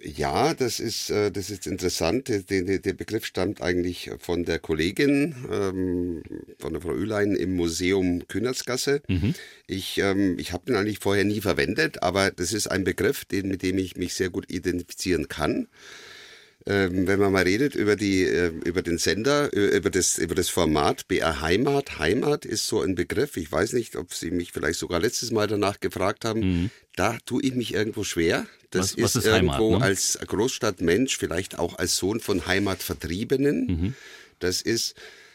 [0.01, 2.27] Ja, das ist, äh, das ist interessant.
[2.27, 6.23] Der, der, der Begriff stammt eigentlich von der Kollegin, ähm,
[6.57, 9.03] von der Frau Ülein im Museum Kühnersgasse.
[9.07, 9.35] Mhm.
[9.67, 13.47] Ich, ähm, ich habe den eigentlich vorher nie verwendet, aber das ist ein Begriff, den,
[13.47, 15.67] mit dem ich mich sehr gut identifizieren kann
[16.69, 20.49] ähm, wenn man mal redet über die äh, über den Sender, über das über das
[20.49, 21.97] Format BR Heimat.
[21.97, 23.37] Heimat ist so ein Begriff.
[23.37, 26.39] Ich weiß nicht, ob Sie mich vielleicht sogar letztes Mal danach gefragt haben.
[26.41, 26.69] Mhm.
[26.95, 28.45] Da tue ich mich irgendwo schwer.
[28.69, 29.85] Das was, was ist, ist, irgendwo Heimat, ne?
[29.85, 33.65] als Großstadtmensch, vielleicht auch als Sohn von Heimatvertriebenen.
[33.65, 33.93] Mhm.
[34.37, 34.93] Das ist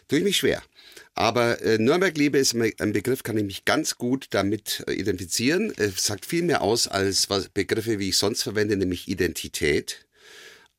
[0.09, 0.63] tue ich mich schwer.
[1.17, 5.73] Aber äh, Nürnberg-Liebe ist ein Begriff, kann ich mich ganz gut damit äh, identifizieren.
[5.77, 10.04] Es sagt viel mehr aus als was Begriffe, wie ich sonst verwende, nämlich Identität.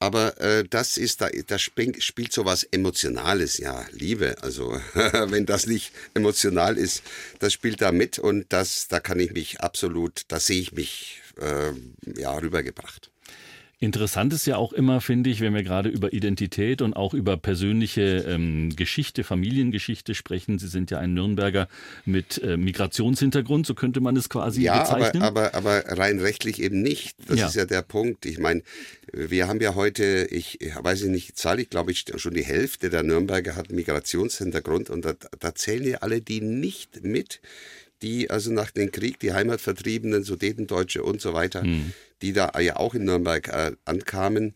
[0.06, 4.36] Aber äh, das ist da, da spielt, so was Emotionales, ja, Liebe.
[4.44, 7.02] Also wenn das nicht emotional ist,
[7.40, 11.24] das spielt da mit und das, da kann ich mich absolut, da sehe ich mich
[11.42, 11.72] äh,
[12.20, 13.10] ja rübergebracht.
[13.80, 17.36] Interessant ist ja auch immer, finde ich, wenn wir gerade über Identität und auch über
[17.36, 20.60] persönliche ähm, Geschichte, Familiengeschichte sprechen.
[20.60, 21.68] Sie sind ja ein Nürnberger
[22.06, 25.22] mit äh, Migrationshintergrund, so könnte man es quasi ja, bezeichnen.
[25.22, 27.18] Ja, aber, aber, aber rein rechtlich eben nicht.
[27.28, 27.48] Das ja.
[27.48, 28.26] ist ja der Punkt.
[28.26, 28.64] Ich meine,
[29.12, 32.90] wir haben ja heute, ich, weiß nicht die Zahl, ich glaube ich schon die Hälfte
[32.90, 37.42] der Nürnberger hat Migrationshintergrund und da, da zählen ja alle die nicht mit,
[38.02, 41.94] die also nach dem Krieg, die Heimatvertriebenen, Sudetendeutsche und so weiter, hm.
[42.22, 44.56] die da ja auch in Nürnberg äh, ankamen.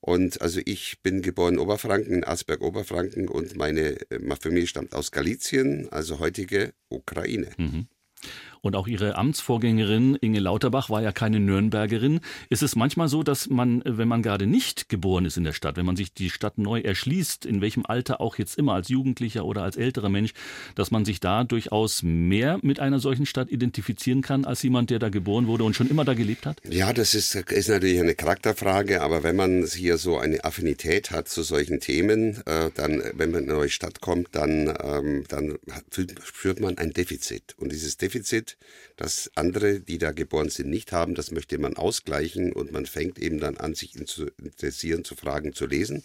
[0.00, 3.98] Und also ich bin geboren in Oberfranken, in Asberg-Oberfranken und meine
[4.40, 7.50] Familie stammt aus Galizien, also heutige Ukraine.
[7.56, 7.88] Mhm.
[8.60, 12.20] Und auch ihre Amtsvorgängerin Inge Lauterbach war ja keine Nürnbergerin.
[12.48, 15.76] Ist es manchmal so, dass man, wenn man gerade nicht geboren ist in der Stadt,
[15.76, 19.44] wenn man sich die Stadt neu erschließt, in welchem Alter auch jetzt immer, als Jugendlicher
[19.44, 20.32] oder als älterer Mensch,
[20.74, 24.98] dass man sich da durchaus mehr mit einer solchen Stadt identifizieren kann, als jemand, der
[24.98, 26.60] da geboren wurde und schon immer da gelebt hat?
[26.68, 31.28] Ja, das ist, ist natürlich eine Charakterfrage, aber wenn man hier so eine Affinität hat
[31.28, 35.58] zu solchen Themen, äh, dann, wenn man in eine neue Stadt kommt, dann, ähm, dann
[36.20, 37.54] führt man ein Defizit.
[37.58, 38.57] Und dieses Defizit
[38.96, 41.14] das andere, die da geboren sind, nicht haben.
[41.14, 45.52] Das möchte man ausgleichen und man fängt eben dann an, sich zu interessieren, zu fragen,
[45.52, 46.04] zu lesen.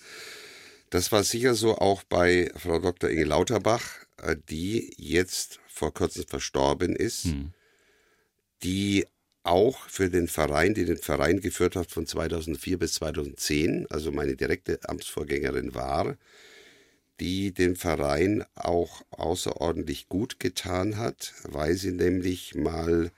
[0.89, 3.09] Das war sicher so auch bei Frau Dr.
[3.09, 7.53] Inge Lauterbach, äh, die jetzt vor kurzem verstorben ist, hm.
[8.61, 9.05] die
[9.43, 14.35] auch für den Verein, die den Verein geführt hat von 2004 bis 2010, also meine
[14.35, 16.15] direkte Amtsvorgängerin war,
[17.20, 23.11] die dem Verein auch außerordentlich gut getan hat, weil sie nämlich mal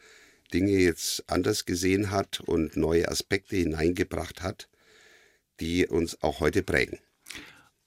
[0.54, 4.70] Dinge jetzt anders gesehen hat und neue Aspekte hineingebracht hat,
[5.60, 7.00] die uns auch heute prägen.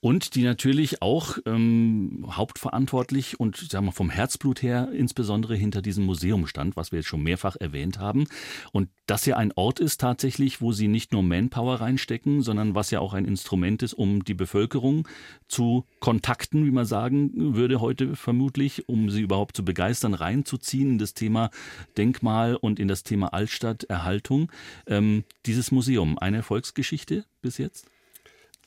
[0.01, 6.05] Und die natürlich auch ähm, hauptverantwortlich und sagen wir vom Herzblut her insbesondere hinter diesem
[6.05, 8.25] Museum stand, was wir jetzt schon mehrfach erwähnt haben.
[8.71, 12.91] Und das ja ein Ort ist tatsächlich, wo sie nicht nur Manpower reinstecken, sondern was
[12.91, 15.07] ja auch ein Instrument ist, um die Bevölkerung
[15.49, 20.97] zu kontakten, wie man sagen würde heute vermutlich, um sie überhaupt zu begeistern, reinzuziehen in
[20.97, 21.49] das Thema
[21.97, 24.49] Denkmal und in das Thema Altstadterhaltung.
[24.87, 27.85] Ähm, dieses Museum, eine Erfolgsgeschichte bis jetzt?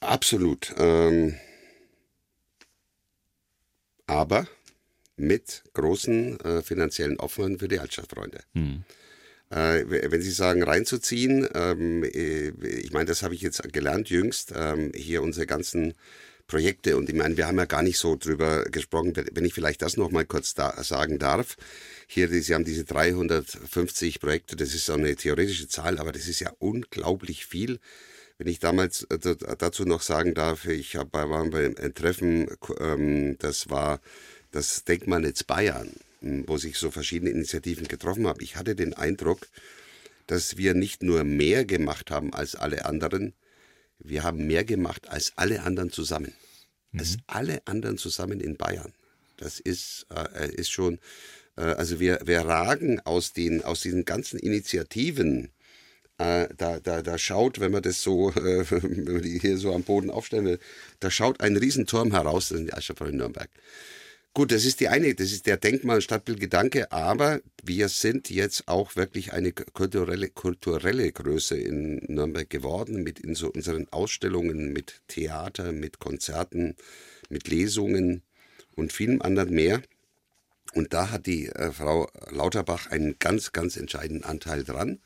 [0.02, 0.74] Absolut.
[0.78, 1.36] Ähm,
[4.06, 4.46] aber
[5.16, 8.40] mit großen äh, finanziellen Opfern für die Altstadtfreunde.
[8.54, 8.84] Hm.
[9.50, 14.52] Äh, wenn Sie sagen, reinzuziehen, ähm, äh, ich meine, das habe ich jetzt gelernt jüngst,
[14.56, 15.94] ähm, hier unsere ganzen
[16.46, 19.80] Projekte und ich meine, wir haben ja gar nicht so drüber gesprochen, wenn ich vielleicht
[19.82, 21.56] das noch mal kurz da sagen darf.
[22.08, 26.40] Hier, Sie haben diese 350 Projekte, das ist so eine theoretische Zahl, aber das ist
[26.40, 27.78] ja unglaublich viel.
[28.42, 32.48] Wenn ich damals äh, dazu noch sagen darf, ich hab, war beim Treffen,
[32.80, 34.00] ähm, das war
[34.50, 38.40] das Denkmalnetz Bayern, hm, wo sich so verschiedene Initiativen getroffen haben.
[38.42, 39.46] Ich hatte den Eindruck,
[40.26, 43.32] dass wir nicht nur mehr gemacht haben als alle anderen,
[44.00, 46.32] wir haben mehr gemacht als alle anderen zusammen.
[46.90, 46.98] Mhm.
[46.98, 48.92] Als alle anderen zusammen in Bayern.
[49.36, 50.98] Das ist, äh, ist schon,
[51.56, 55.52] äh, also wir, wir ragen aus, den, aus diesen ganzen Initiativen,
[56.22, 59.74] äh, da, da, da schaut, wenn man das so, äh, wenn man die hier so
[59.74, 60.58] am Boden aufstellen will,
[61.00, 63.50] da schaut ein Riesenturm heraus, das ist die von Nürnberg.
[64.34, 68.96] Gut, das ist die eine, das ist der Denkmal- Stadtbildgedanke, aber wir sind jetzt auch
[68.96, 75.72] wirklich eine kulturelle, kulturelle Größe in Nürnberg geworden, mit in so unseren Ausstellungen, mit Theater,
[75.72, 76.76] mit Konzerten,
[77.28, 78.22] mit Lesungen
[78.74, 79.82] und vielem anderen mehr.
[80.72, 85.00] Und da hat die äh, Frau Lauterbach einen ganz, ganz entscheidenden Anteil dran.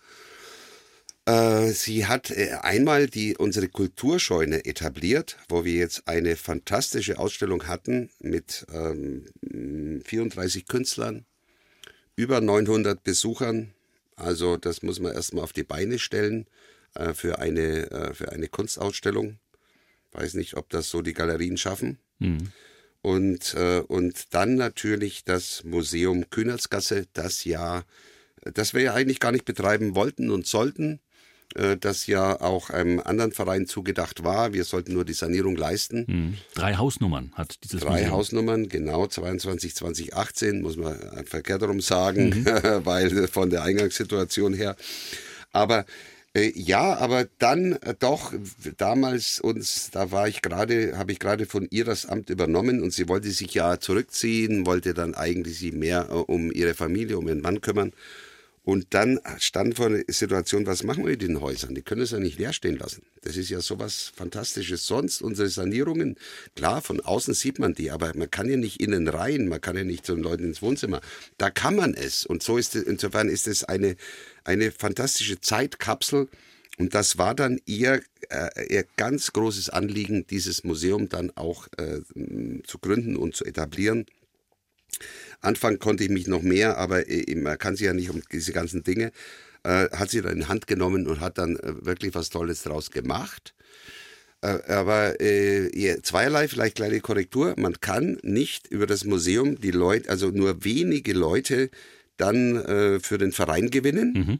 [1.27, 7.67] Äh, sie hat äh, einmal die, unsere Kulturscheune etabliert, wo wir jetzt eine fantastische Ausstellung
[7.67, 9.25] hatten mit ähm,
[10.05, 11.27] 34 Künstlern,
[12.15, 13.73] über 900 Besuchern.
[14.15, 16.47] Also das muss man erstmal auf die Beine stellen
[16.95, 19.39] äh, für, eine, äh, für eine Kunstausstellung.
[20.13, 21.99] Weiß nicht, ob das so die Galerien schaffen.
[22.21, 22.53] Mhm.
[23.03, 27.85] Und, und dann natürlich das Museum Kühnersgasse, das ja,
[28.43, 30.99] das wir ja eigentlich gar nicht betreiben wollten und sollten
[31.81, 34.53] das ja auch einem anderen Verein zugedacht war.
[34.53, 36.05] Wir sollten nur die Sanierung leisten.
[36.07, 36.35] Mhm.
[36.55, 38.11] Drei Hausnummern hat dieses Drei Museum.
[38.11, 42.47] Hausnummern, genau, 22, 2018, muss man verkehrt darum sagen, mhm.
[42.85, 44.77] weil von der Eingangssituation her.
[45.53, 45.87] Aber
[46.37, 48.35] äh, ja, aber dann äh, doch
[48.77, 52.93] damals uns, da war ich gerade, habe ich gerade von ihr das Amt übernommen und
[52.93, 57.41] sie wollte sich ja zurückziehen, wollte dann eigentlich sich mehr um ihre Familie, um ihren
[57.41, 57.93] Mann kümmern.
[58.67, 61.77] Und dann stand vor der Situation, was machen wir mit den Häusern?
[61.77, 63.05] Die können es ja nicht leer stehen lassen.
[63.23, 64.85] Das ist ja sowas Fantastisches.
[64.89, 66.17] Sonst unsere Sanierungen,
[66.57, 69.77] klar, von außen sieht man die, aber man kann ja nicht innen rein, man kann
[69.77, 71.01] ja nicht zu den Leuten ins Wohnzimmer.
[71.39, 72.27] Da kann man es.
[72.27, 73.95] Und so ist es, insofern ist es eine,
[74.43, 76.27] eine fantastische Zeitkapsel.
[76.77, 82.01] Und das war dann ihr, äh, ihr ganz großes Anliegen, dieses Museum dann auch äh,
[82.67, 84.07] zu gründen und zu etablieren.
[85.41, 87.05] Anfangen konnte ich mich noch mehr, aber
[87.37, 89.13] man kann sich ja nicht um diese ganzen Dinge.
[89.63, 92.91] Äh, hat sie dann in Hand genommen und hat dann äh, wirklich was Tolles draus
[92.91, 93.53] gemacht.
[94.41, 97.55] Äh, aber äh, zweierlei, vielleicht kleine Korrektur.
[97.57, 101.71] Man kann nicht über das Museum die Leute, also nur wenige Leute
[102.17, 104.13] dann äh, für den Verein gewinnen.
[104.13, 104.39] Mhm.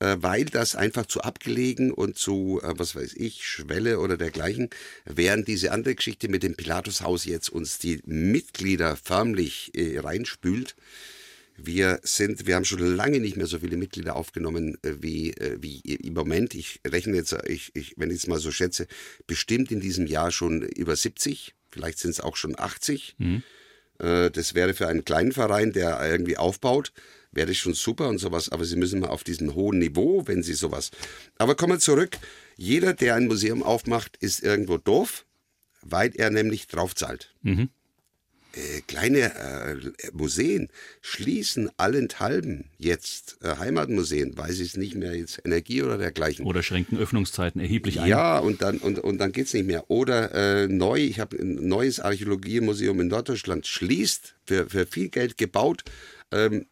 [0.00, 4.70] Äh, weil das einfach zu abgelegen und zu, äh, was weiß ich, Schwelle oder dergleichen,
[5.04, 10.74] während diese andere Geschichte mit dem Pilatushaus jetzt uns die Mitglieder förmlich äh, reinspült.
[11.58, 16.14] Wir sind, wir haben schon lange nicht mehr so viele Mitglieder aufgenommen wie, wie im
[16.14, 16.54] Moment.
[16.54, 18.86] Ich rechne jetzt, ich, ich, wenn ich es mal so schätze,
[19.26, 23.16] bestimmt in diesem Jahr schon über 70, vielleicht sind es auch schon 80.
[23.18, 23.42] Mhm.
[23.98, 26.94] Das wäre für einen kleinen Verein, der irgendwie aufbaut,
[27.32, 30.42] wäre das schon super und sowas, aber sie müssen mal auf diesem hohen Niveau, wenn
[30.42, 30.90] sie sowas.
[31.38, 32.18] Aber kommen wir zurück.
[32.56, 35.24] Jeder, der ein Museum aufmacht, ist irgendwo doof,
[35.82, 37.34] weil er nämlich draufzahlt.
[37.42, 37.70] Mhm.
[38.52, 39.76] Äh, kleine äh,
[40.12, 40.70] Museen
[41.02, 46.44] schließen allenthalben jetzt äh, Heimatmuseen, weiß ich es nicht mehr, jetzt Energie oder dergleichen.
[46.44, 48.08] Oder schränken Öffnungszeiten erheblich ein.
[48.08, 49.88] Ja, und dann, und, und dann geht es nicht mehr.
[49.88, 55.38] Oder äh, neu, ich habe ein neues Archäologiemuseum in Norddeutschland, schließt, für, für viel Geld
[55.38, 55.84] gebaut,
[56.32, 56.66] ähm,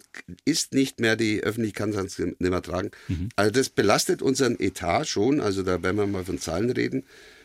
[0.45, 2.91] ist nicht mehr die Öffentlichkeit kann es nicht mehr tragen.
[3.09, 3.29] Mhm.
[3.37, 5.41] Also das belastet unseren Etat schon.
[5.41, 7.05] Also da werden wir mal von Zahlen reden.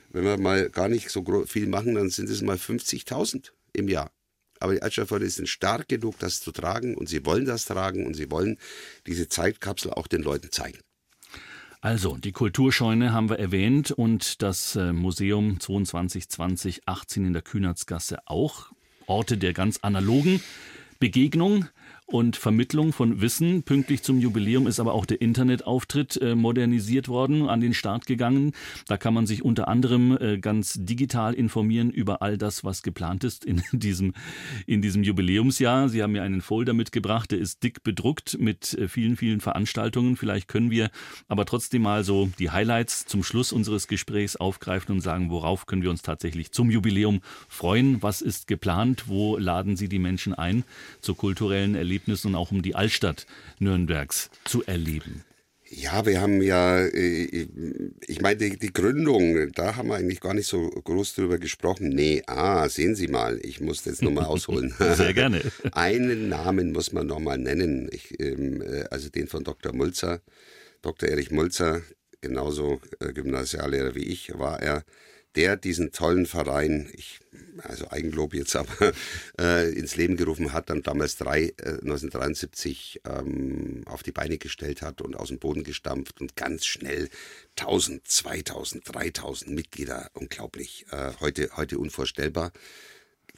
[0.10, 4.12] Wenn wir mal gar nicht so viel machen, dann sind es mal 50.000 im Jahr.
[4.60, 8.14] Aber die Altstadtfreunde sind stark genug, das zu tragen und sie wollen das tragen und
[8.14, 8.58] sie wollen
[9.08, 10.80] diese Zeitkapsel auch den Leuten zeigen.
[11.82, 18.20] Also, die Kulturscheune haben wir erwähnt und das äh, Museum 2220 18 in der Kühnertsgasse
[18.26, 18.72] auch.
[19.06, 20.42] Orte der ganz analogen
[21.00, 21.66] Begegnung
[22.14, 23.64] und Vermittlung von Wissen.
[23.64, 28.52] Pünktlich zum Jubiläum ist aber auch der Internetauftritt äh, modernisiert worden, an den Start gegangen.
[28.88, 33.24] Da kann man sich unter anderem äh, ganz digital informieren über all das, was geplant
[33.24, 34.14] ist in diesem,
[34.68, 35.90] in diesem Jubiläumsjahr.
[35.90, 40.16] Sie haben mir einen Folder mitgebracht, der ist dick bedruckt mit äh, vielen, vielen Veranstaltungen.
[40.16, 40.92] Vielleicht können wir
[41.28, 45.82] aber trotzdem mal so die Highlights zum Schluss unseres Gesprächs aufgreifen und sagen, worauf können
[45.82, 48.04] wir uns tatsächlich zum Jubiläum freuen?
[48.04, 49.06] Was ist geplant?
[49.08, 50.64] Wo laden Sie die Menschen ein
[51.02, 52.03] zu kulturellen Erlebnissen?
[52.04, 53.26] Erlebnissen und auch um die Altstadt
[53.60, 55.24] Nürnbergs zu erleben.
[55.70, 57.48] Ja, wir haben ja, äh,
[58.06, 61.90] ich meine, die, die, Gründung, da haben wir eigentlich gar nicht so groß drüber gesprochen.
[61.90, 64.74] Nee, ah, sehen Sie mal, ich muss das nochmal ausholen.
[64.78, 65.42] Sehr gerne.
[65.72, 69.74] Einen Namen muss man nochmal nennen, ich, ähm, äh, also den von Dr.
[69.74, 70.22] Mulzer.
[70.84, 71.10] Dr.
[71.10, 71.82] Erich Mulzer,
[72.22, 74.84] genauso äh, Gymnasiallehrer wie ich, war er
[75.36, 77.20] der diesen tollen Verein, ich,
[77.60, 78.94] also Eigenlob jetzt aber,
[79.40, 84.82] äh, ins Leben gerufen hat, dann damals drei, äh, 1973 ähm, auf die Beine gestellt
[84.82, 87.10] hat und aus dem Boden gestampft und ganz schnell
[87.58, 92.52] 1000, 2000, 3000 Mitglieder, unglaublich, äh, heute, heute unvorstellbar.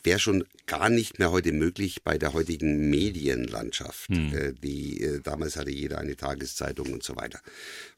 [0.04, 4.10] Wäre schon gar nicht mehr heute möglich bei der heutigen Medienlandschaft.
[4.10, 4.34] Hm.
[4.36, 7.40] Äh, die, äh, damals hatte jeder eine Tageszeitung und so weiter.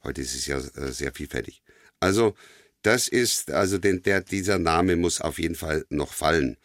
[0.04, 1.60] Heute ist es ja äh, sehr vielfältig.
[2.00, 2.34] Also
[2.82, 6.56] das ist, also den, der, dieser Name muss auf jeden Fall noch fallen.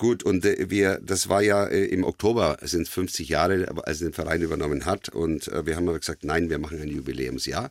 [0.00, 4.08] Gut, und äh, wir, das war ja äh, im Oktober, sind 50 Jahre, als er
[4.08, 5.10] den Verein übernommen hat.
[5.10, 7.70] Und äh, wir haben aber gesagt, nein, wir machen ein Jubiläumsjahr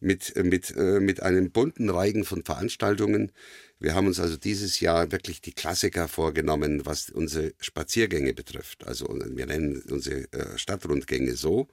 [0.00, 3.32] mit, mit, mit einem bunten Reigen von Veranstaltungen.
[3.78, 8.86] Wir haben uns also dieses Jahr wirklich die Klassiker vorgenommen, was unsere Spaziergänge betrifft.
[8.86, 11.68] Also wir nennen unsere Stadtrundgänge so.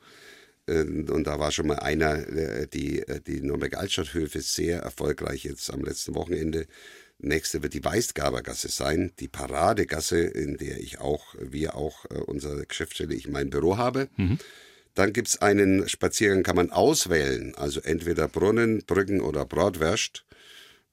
[0.72, 5.44] Ähm, und da war schon mal einer, äh, die, äh, die Nürnberger Altstadthöfe sehr erfolgreich
[5.44, 6.66] jetzt am letzten Wochenende.
[7.20, 12.66] Nächste wird die Weißgabergasse sein, die Paradegasse, in der ich auch, wir auch äh, unsere
[12.66, 14.08] Geschäftsstelle, ich mein Büro habe.
[14.18, 14.40] Mhm.
[14.96, 20.26] Dann gibt es einen Spaziergang, kann man auswählen, also entweder Brunnen, Brücken oder Bratwurst.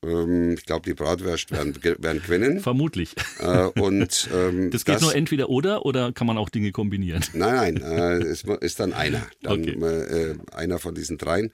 [0.04, 2.60] Ähm, ich glaube, die Bratwurst werden, werden gewinnen.
[2.60, 3.14] Vermutlich.
[3.40, 7.24] Äh, und, ähm, das geht das, nur entweder oder oder kann man auch Dinge kombinieren?
[7.32, 9.26] Nein, nein, äh, es ist dann einer.
[9.42, 9.72] Dann okay.
[9.72, 11.52] äh, einer von diesen dreien.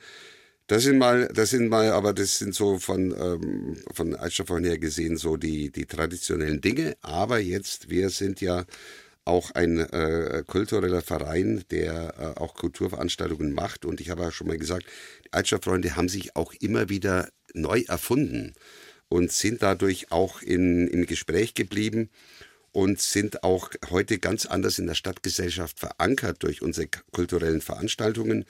[0.67, 4.79] Das sind mal, das sind mal, aber das sind so von, ähm, von Altstadt her
[4.79, 6.97] gesehen so die, die traditionellen Dinge.
[7.03, 8.65] Aber jetzt, wir sind ja
[9.27, 13.85] auch ein äh, kultureller Verein, der äh, auch Kulturveranstaltungen macht.
[13.85, 14.87] Und ich habe ja schon mal gesagt,
[15.33, 18.55] Altstadtfreunde haben sich auch immer wieder neu erfunden
[19.09, 22.11] und sind dadurch auch in, im Gespräch geblieben
[22.73, 28.45] und sind auch heute ganz anders in der Stadtgesellschaft verankert durch unsere kulturellen Veranstaltungen.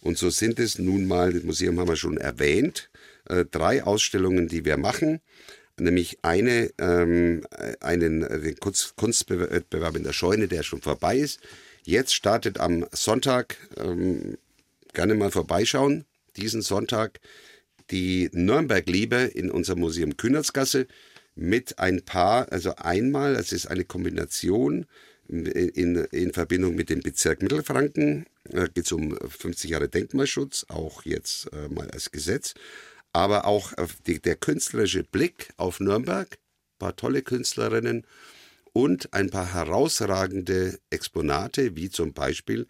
[0.00, 2.90] Und so sind es nun mal, das Museum haben wir schon erwähnt,
[3.28, 5.20] äh, drei Ausstellungen, die wir machen.
[5.76, 7.44] Nämlich eine, ähm,
[7.80, 11.40] einen den Kunst, Kunstwettbewerb in der Scheune, der schon vorbei ist.
[11.82, 14.38] Jetzt startet am Sonntag, ähm,
[14.92, 16.04] gerne mal vorbeischauen,
[16.36, 17.18] diesen Sonntag
[17.90, 20.86] die Nürnberg-Liebe in unserem Museum Kühnertsgasse
[21.34, 24.86] mit ein paar, also einmal, es ist eine Kombination
[25.28, 30.66] in, in, in Verbindung mit dem Bezirk Mittelfranken, da geht es um 50 Jahre Denkmalschutz,
[30.68, 32.54] auch jetzt äh, mal als Gesetz,
[33.12, 33.72] aber auch
[34.06, 38.06] die, der künstlerische Blick auf Nürnberg, ein paar tolle Künstlerinnen
[38.72, 42.66] und ein paar herausragende Exponate, wie zum Beispiel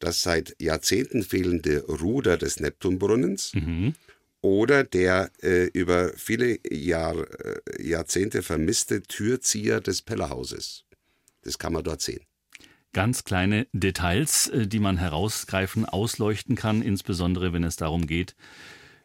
[0.00, 3.54] das seit Jahrzehnten fehlende Ruder des Neptunbrunnens.
[3.54, 3.94] Mhm
[4.44, 10.84] oder der äh, über viele Jahr, äh, Jahrzehnte vermisste Türzieher des Pellerhauses.
[11.40, 12.20] Das kann man dort sehen.
[12.92, 18.36] Ganz kleine Details, äh, die man herausgreifen, ausleuchten kann, insbesondere wenn es darum geht,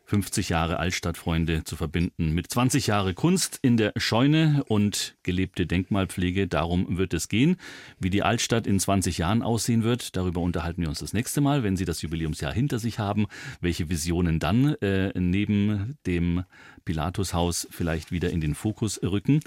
[0.09, 6.47] 50 Jahre Altstadtfreunde zu verbinden mit 20 Jahre Kunst in der Scheune und gelebte Denkmalpflege.
[6.47, 7.57] Darum wird es gehen.
[7.99, 11.61] Wie die Altstadt in 20 Jahren aussehen wird, darüber unterhalten wir uns das nächste Mal,
[11.61, 13.27] wenn Sie das Jubiläumsjahr hinter sich haben.
[13.61, 16.43] Welche Visionen dann äh, neben dem
[16.85, 19.41] Pilatushaus vielleicht wieder in den Fokus rücken.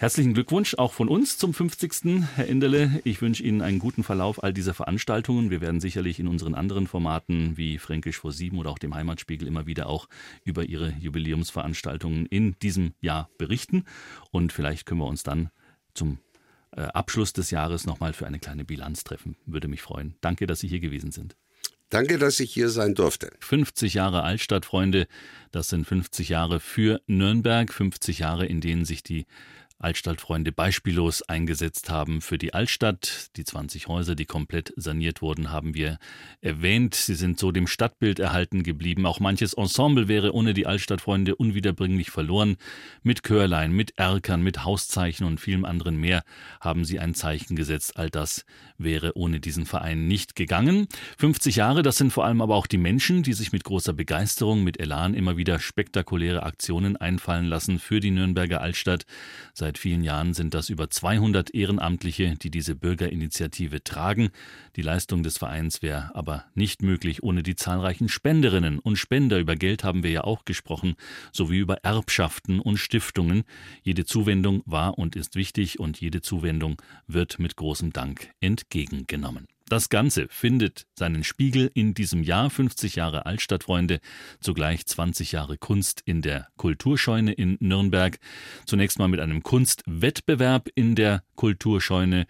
[0.00, 2.24] Herzlichen Glückwunsch auch von uns zum 50.
[2.36, 3.00] Herr Enderle.
[3.02, 5.50] Ich wünsche Ihnen einen guten Verlauf all dieser Veranstaltungen.
[5.50, 9.48] Wir werden sicherlich in unseren anderen Formaten wie Fränkisch vor sieben oder auch dem Heimatspiegel
[9.48, 10.08] immer wieder auch
[10.44, 13.86] über Ihre Jubiläumsveranstaltungen in diesem Jahr berichten.
[14.30, 15.50] Und vielleicht können wir uns dann
[15.94, 16.18] zum
[16.76, 19.34] äh, Abschluss des Jahres nochmal für eine kleine Bilanz treffen.
[19.46, 20.14] Würde mich freuen.
[20.20, 21.34] Danke, dass Sie hier gewesen sind.
[21.90, 23.32] Danke, dass ich hier sein durfte.
[23.40, 25.08] 50 Jahre Altstadt, Freunde.
[25.50, 29.26] Das sind 50 Jahre für Nürnberg, 50 Jahre, in denen sich die
[29.80, 33.30] Altstadtfreunde beispiellos eingesetzt haben für die Altstadt.
[33.36, 35.98] Die 20 Häuser, die komplett saniert wurden, haben wir
[36.40, 36.96] erwähnt.
[36.96, 39.06] Sie sind so dem Stadtbild erhalten geblieben.
[39.06, 42.56] Auch manches Ensemble wäre ohne die Altstadtfreunde unwiederbringlich verloren.
[43.04, 46.24] Mit Chörlein, mit Erkern, mit Hauszeichen und vielem anderen mehr
[46.60, 47.96] haben sie ein Zeichen gesetzt.
[47.96, 48.44] All das
[48.78, 50.88] wäre ohne diesen Verein nicht gegangen.
[51.18, 54.64] 50 Jahre, das sind vor allem aber auch die Menschen, die sich mit großer Begeisterung,
[54.64, 59.04] mit Elan immer wieder spektakuläre Aktionen einfallen lassen für die Nürnberger Altstadt.
[59.54, 64.30] Seit Seit vielen Jahren sind das über 200 Ehrenamtliche, die diese Bürgerinitiative tragen.
[64.76, 69.38] Die Leistung des Vereins wäre aber nicht möglich ohne die zahlreichen Spenderinnen und Spender.
[69.38, 70.94] Über Geld haben wir ja auch gesprochen,
[71.34, 73.44] sowie über Erbschaften und Stiftungen.
[73.82, 79.48] Jede Zuwendung war und ist wichtig und jede Zuwendung wird mit großem Dank entgegengenommen.
[79.68, 84.00] Das Ganze findet seinen Spiegel in diesem Jahr 50 Jahre Altstadtfreunde,
[84.40, 88.18] zugleich 20 Jahre Kunst in der Kulturscheune in Nürnberg.
[88.64, 92.26] Zunächst mal mit einem Kunstwettbewerb in der Kulturscheune.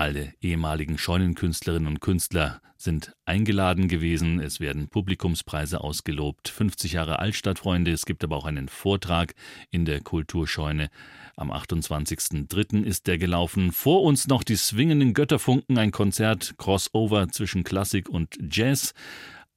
[0.00, 4.40] Alle ehemaligen Scheunenkünstlerinnen und Künstler sind eingeladen gewesen.
[4.40, 6.48] Es werden Publikumspreise ausgelobt.
[6.48, 7.90] 50 Jahre Altstadtfreunde.
[7.90, 9.34] Es gibt aber auch einen Vortrag
[9.70, 10.88] in der Kulturscheune.
[11.36, 12.82] Am 28.03.
[12.82, 13.72] ist der gelaufen.
[13.72, 18.94] Vor uns noch die swingenden Götterfunken, ein Konzert Crossover zwischen Klassik und Jazz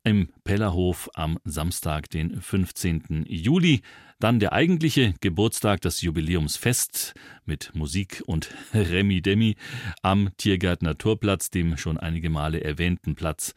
[0.04, 3.26] im Pellerhof am Samstag, den 15.
[3.30, 3.82] Juli.
[4.24, 7.14] Dann der eigentliche Geburtstag, das Jubiläumsfest
[7.44, 9.58] mit Musik und Remi Demi
[10.02, 13.54] am Tiergart Naturplatz, dem schon einige Male erwähnten Platz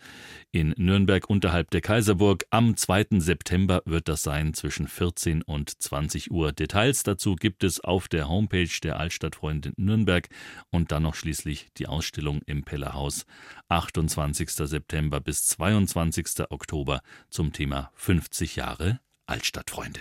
[0.51, 2.47] in Nürnberg unterhalb der Kaiserburg.
[2.51, 3.21] Am 2.
[3.21, 6.51] September wird das sein zwischen 14 und 20 Uhr.
[6.51, 10.29] Details dazu gibt es auf der Homepage der Altstadtfreundin Nürnberg
[10.73, 13.25] und dann noch schließlich die Ausstellung im Pellerhaus
[13.69, 14.51] 28.
[14.51, 16.51] September bis 22.
[16.51, 20.01] Oktober zum Thema 50 Jahre Altstadtfreunde.